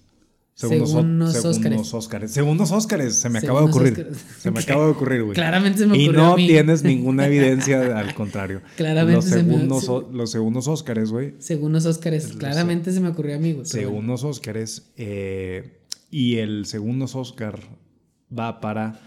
Segundos 0.55 0.91
segundos 0.91 1.45
Óscares. 1.45 1.93
Óscares. 1.95 2.31
Segundos 2.31 2.71
Óscares. 2.71 3.15
Se 3.15 3.27
me 3.29 3.39
acaba 3.39 3.61
de 3.61 3.65
ocurrir. 3.69 3.91
Óscares. 3.93 4.17
Se 4.39 4.51
me 4.51 4.59
acaba 4.59 4.85
de 4.85 4.91
ocurrir, 4.91 5.23
güey. 5.23 5.33
Claramente 5.33 5.79
se 5.79 5.87
me 5.87 5.97
Y 5.97 6.03
ocurrió 6.05 6.21
no 6.21 6.33
a 6.33 6.35
mí. 6.35 6.47
tienes 6.47 6.83
ninguna 6.83 7.25
evidencia, 7.27 7.97
al 7.97 8.13
contrario. 8.13 8.61
Claramente 8.77 9.15
los 9.15 9.25
se 9.25 9.43
me- 9.43 9.53
segundos, 9.53 9.85
se- 9.85 9.91
o- 9.91 10.09
los 10.11 10.29
segundos 10.31 10.67
Óscares, 10.67 11.09
güey. 11.11 11.33
Según 11.39 11.73
los 11.73 11.85
Óscares, 11.87 12.27
claramente 12.33 12.91
se 12.91 12.99
me 12.99 13.09
ocurrió 13.09 13.35
a 13.35 13.39
mí, 13.39 13.53
güey. 13.53 13.65
Según 13.65 14.05
los 14.05 14.23
Óscares. 14.23 14.91
eh, 14.97 15.79
y 16.11 16.35
el 16.37 16.67
segundo 16.67 17.05
Óscar 17.11 17.59
va 18.37 18.61
para 18.61 18.99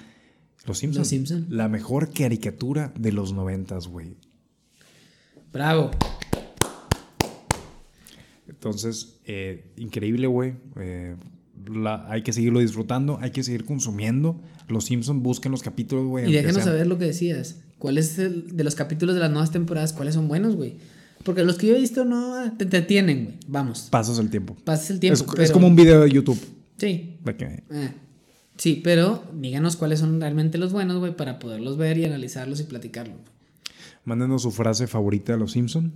Los 0.67 0.79
Simpsons. 0.79 0.99
Los 0.99 1.09
Simpson. 1.09 1.47
La 1.51 1.69
mejor 1.69 2.13
caricatura 2.13 2.93
de 2.99 3.13
los 3.13 3.33
noventas, 3.33 3.87
güey. 3.87 4.17
Bravo. 5.53 5.91
Entonces, 8.49 9.21
eh, 9.25 9.73
increíble, 9.77 10.27
güey. 10.27 10.55
Eh, 10.77 11.17
hay 12.09 12.23
que 12.23 12.33
seguirlo 12.33 12.61
disfrutando, 12.61 13.19
hay 13.21 13.31
que 13.31 13.43
seguir 13.43 13.65
consumiendo. 13.65 14.41
Los 14.69 14.85
Simpsons 14.85 15.23
busquen 15.23 15.53
los 15.53 15.63
capítulos, 15.63 16.07
güey. 16.07 16.29
Y 16.29 16.33
déjenos 16.33 16.65
saber 16.65 16.87
lo 16.87 16.99
que 16.99 17.07
decías. 17.07 17.57
¿Cuál 17.79 17.99
es 17.99 18.19
el 18.19 18.57
de 18.57 18.65
los 18.65 18.75
capítulos 18.75 19.15
de 19.15 19.21
las 19.21 19.31
nuevas 19.31 19.51
temporadas? 19.51 19.93
¿Cuáles 19.93 20.15
son 20.15 20.29
buenos, 20.29 20.57
güey? 20.57 20.77
Porque 21.25 21.45
los 21.45 21.59
que 21.59 21.67
yo 21.67 21.77
he 21.77 21.81
visto 21.81 22.05
no 22.05 22.53
te 22.57 22.65
entretienen, 22.65 23.25
güey. 23.25 23.37
Vamos. 23.49 23.89
Pasas 23.91 24.19
el 24.19 24.31
tiempo. 24.31 24.57
Pasas 24.65 24.91
el 24.91 25.01
tiempo. 25.01 25.25
es, 25.39 25.51
como 25.51 25.67
un 25.67 25.77
video 25.77 26.03
de 26.03 26.11
YouTube. 26.11 26.39
Sí. 26.79 27.19
de 27.25 27.37
que- 27.37 27.65
eh, 27.71 27.91
Sí, 28.57 28.81
pero 28.83 29.23
díganos 29.35 29.77
cuáles 29.77 30.01
son 30.01 30.21
realmente 30.21 30.57
los 30.59 30.73
buenos, 30.73 30.97
güey, 30.99 31.15
para 31.17 31.39
poderlos 31.39 31.77
ver 31.77 31.99
y 31.99 32.05
analizarlos 32.05 32.61
y 32.61 32.65
platicarlos. 32.65 33.17
mándenos 34.05 34.43
su 34.43 34.51
frase 34.53 34.87
favorita 34.87 35.33
de 35.33 35.39
los 35.39 35.53
Simpsons. 35.53 35.93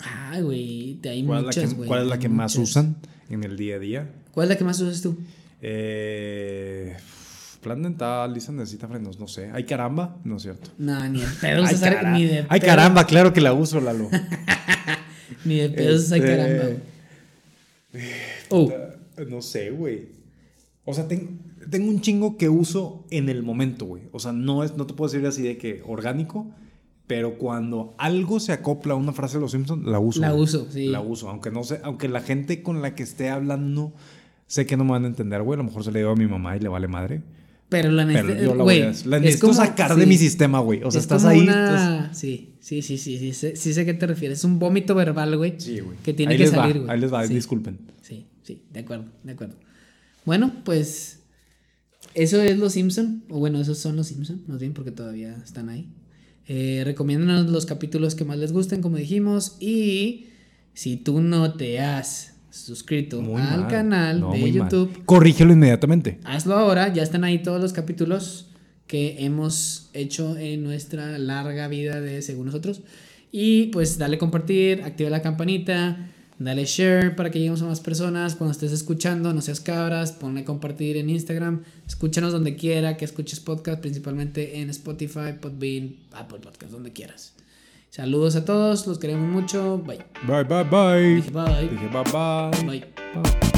Ay, 0.00 0.42
güey, 0.42 0.94
te- 1.02 1.08
hay 1.10 1.24
¿Cuál, 1.24 1.38
es 1.40 1.42
la 1.44 1.48
muchas, 1.48 1.70
que- 1.70 1.76
güey. 1.76 1.88
cuál 1.88 2.02
es 2.02 2.06
la 2.08 2.14
hay 2.14 2.20
que 2.20 2.28
más 2.28 2.56
usan 2.56 2.96
en 3.28 3.42
el 3.44 3.56
día 3.56 3.76
a 3.76 3.78
día? 3.80 4.10
¿Cuál 4.32 4.44
es 4.44 4.50
la 4.50 4.56
que 4.58 4.64
más 4.64 4.80
usas 4.80 5.02
tú? 5.02 5.18
Eh, 5.60 6.96
plan 7.60 7.82
dental, 7.82 8.32
Lisa 8.32 8.52
necesita 8.52 8.86
frenos, 8.86 9.18
no 9.18 9.26
sé. 9.26 9.50
¿Hay 9.52 9.64
caramba? 9.64 10.16
No 10.24 10.36
es 10.36 10.42
cierto. 10.42 10.70
No, 10.78 11.06
ni 11.08 11.20
de 11.20 11.26
pedo 11.40 11.64
usas 11.64 11.80
cara- 11.80 12.12
ni 12.12 12.24
de 12.26 12.46
Ay, 12.48 12.60
pedo- 12.60 12.68
caramba, 12.68 13.04
claro 13.06 13.32
que 13.32 13.40
la 13.40 13.52
uso, 13.52 13.80
Lalo. 13.80 14.08
Ni 15.44 15.56
de 15.58 15.68
pedo 15.70 15.96
usas 15.96 16.12
Este- 16.12 16.26
caramba, 16.26 16.64
güey. 16.64 16.76
Oh, 18.50 18.72
No 19.28 19.42
sé, 19.42 19.70
güey. 19.70 20.08
O 20.84 20.94
sea, 20.94 21.06
ten- 21.08 21.40
tengo 21.70 21.88
un 21.90 22.00
chingo 22.00 22.36
que 22.36 22.48
uso 22.48 23.06
en 23.10 23.28
el 23.28 23.42
momento, 23.42 23.84
güey. 23.84 24.04
O 24.12 24.18
sea, 24.18 24.32
no, 24.32 24.62
es, 24.64 24.76
no 24.76 24.86
te 24.86 24.94
puedo 24.94 25.10
decir 25.10 25.26
así 25.26 25.42
de 25.42 25.56
que 25.58 25.82
orgánico, 25.86 26.50
pero 27.06 27.38
cuando 27.38 27.94
algo 27.98 28.38
se 28.40 28.52
acopla 28.52 28.94
a 28.94 28.96
una 28.96 29.12
frase 29.12 29.36
de 29.38 29.40
los 29.42 29.52
Simpsons, 29.52 29.86
la 29.86 29.98
uso. 29.98 30.20
La 30.20 30.30
güey. 30.30 30.42
uso, 30.42 30.66
sí. 30.70 30.86
La 30.86 31.00
uso, 31.00 31.28
aunque 31.30 31.50
no 31.50 31.64
sé, 31.64 31.80
aunque 31.82 32.08
la 32.08 32.20
gente 32.20 32.62
con 32.62 32.82
la 32.82 32.94
que 32.94 33.02
esté 33.02 33.30
hablando 33.30 33.92
sé 34.46 34.66
que 34.66 34.76
no 34.76 34.84
me 34.84 34.92
van 34.92 35.04
a 35.04 35.08
entender, 35.08 35.42
güey. 35.42 35.54
A 35.56 35.62
lo 35.62 35.64
mejor 35.64 35.84
se 35.84 35.92
le 35.92 35.98
digo 36.00 36.10
a 36.10 36.16
mi 36.16 36.26
mamá 36.26 36.56
y 36.56 36.60
le 36.60 36.68
vale 36.68 36.88
madre. 36.88 37.22
Pero 37.70 37.90
la 37.92 38.06
Pero 38.06 38.34
yo 38.34 38.54
la 38.54 38.62
güey, 38.64 38.78
voy 38.78 38.80
a 38.80 38.84
la 38.86 38.90
es 38.90 39.06
necesito 39.06 39.48
como- 39.48 39.52
sacar 39.58 39.92
sí. 39.92 40.00
de 40.00 40.06
mi 40.06 40.16
sistema, 40.16 40.58
güey. 40.60 40.82
O 40.82 40.90
sea, 40.90 41.00
Es 41.00 41.04
estás 41.04 41.26
ahí. 41.26 41.40
una- 41.40 41.98
estás- 42.06 42.18
Sí, 42.18 42.54
sí, 42.60 42.80
sí, 42.80 42.96
sí, 42.96 43.18
sí, 43.18 43.34
sé, 43.34 43.56
sí 43.56 43.74
sé 43.74 43.82
a 43.82 43.84
qué 43.84 43.92
te 43.92 44.06
refieres. 44.06 44.38
Es 44.38 44.44
un 44.44 44.58
vómito 44.58 44.94
verbal, 44.94 45.36
güey. 45.36 45.54
Sí, 45.58 45.80
güey. 45.80 45.98
Que 46.02 46.14
tiene 46.14 46.32
ahí 46.32 46.38
que 46.38 46.46
salir, 46.46 46.76
va, 46.76 46.80
güey. 46.80 46.90
Ahí 46.94 47.00
les 47.00 47.12
va, 47.12 47.26
Sí. 47.26 47.34
disculpen. 47.34 47.78
Sí, 48.00 48.26
sí, 48.42 48.62
de 48.72 48.80
acuerdo, 48.80 49.04
de 49.22 49.32
acuerdo. 49.32 49.56
Bueno, 50.24 50.50
pues 50.64 51.20
eso 52.14 52.40
es 52.42 52.58
Los 52.58 52.72
Simpson, 52.72 53.22
o 53.28 53.38
bueno, 53.38 53.60
esos 53.60 53.78
son 53.78 53.96
Los 53.96 54.08
Simpson, 54.08 54.42
más 54.46 54.58
bien 54.60 54.72
porque 54.74 54.90
todavía 54.90 55.36
están 55.44 55.68
ahí. 55.68 55.88
Eh, 56.46 56.82
recomiéndanos 56.84 57.50
los 57.50 57.66
capítulos 57.66 58.14
que 58.14 58.24
más 58.24 58.38
les 58.38 58.52
gusten, 58.52 58.80
como 58.80 58.96
dijimos, 58.96 59.56
y 59.60 60.28
si 60.74 60.96
tú 60.96 61.20
no 61.20 61.54
te 61.54 61.80
has 61.80 62.34
suscrito 62.50 63.20
Muy 63.20 63.40
al 63.42 63.60
mal. 63.62 63.68
canal 63.68 64.20
No, 64.20 64.32
de 64.32 64.38
muy 64.38 64.52
mal. 64.52 64.68
YouTube, 64.70 65.04
Corrígelo 65.04 65.52
inmediatamente. 65.52 66.18
hazlo 66.24 66.54
ahora, 66.56 66.92
ya 66.92 67.02
están 67.02 67.24
ahí 67.24 67.42
todos 67.42 67.60
los 67.60 67.72
capítulos 67.72 68.46
que 68.86 69.16
hemos 69.24 69.90
hecho 69.92 70.36
en 70.38 70.62
nuestra 70.62 71.18
larga 71.18 71.68
vida 71.68 72.00
de 72.00 72.22
según 72.22 72.46
nosotros. 72.46 72.80
Y 73.30 73.66
pues 73.66 73.98
dale 73.98 74.16
compartir, 74.16 74.82
activa 74.82 75.10
la 75.10 75.20
campanita, 75.20 76.10
dale 76.38 76.64
share 76.64 77.16
para 77.16 77.30
que 77.30 77.38
lleguemos 77.38 77.62
a 77.62 77.66
más 77.66 77.80
personas. 77.80 78.34
Cuando 78.34 78.52
estés 78.52 78.72
escuchando, 78.72 79.32
no 79.32 79.40
seas 79.40 79.60
cabras, 79.60 80.12
ponle 80.12 80.44
compartir 80.44 80.96
en 80.96 81.10
Instagram. 81.10 81.62
Escúchanos 81.86 82.32
donde 82.32 82.56
quiera 82.56 82.96
que 82.96 83.04
escuches 83.04 83.40
podcast, 83.40 83.80
principalmente 83.80 84.60
en 84.60 84.70
Spotify, 84.70 85.34
Podbean, 85.40 85.96
Apple 86.12 86.38
Podcast, 86.40 86.72
donde 86.72 86.92
quieras. 86.92 87.34
Saludos 87.90 88.36
a 88.36 88.44
todos, 88.44 88.86
los 88.86 88.98
queremos 88.98 89.28
mucho. 89.28 89.78
Bye. 89.78 90.04
Bye, 90.26 90.44
bye, 90.44 90.64
bye. 90.64 91.16
Dije 91.16 91.30
bye. 91.30 91.68
Dije 91.68 91.88
bye, 91.88 92.02
bye. 92.12 92.66
Bye. 92.66 92.84
Bye. 93.14 93.57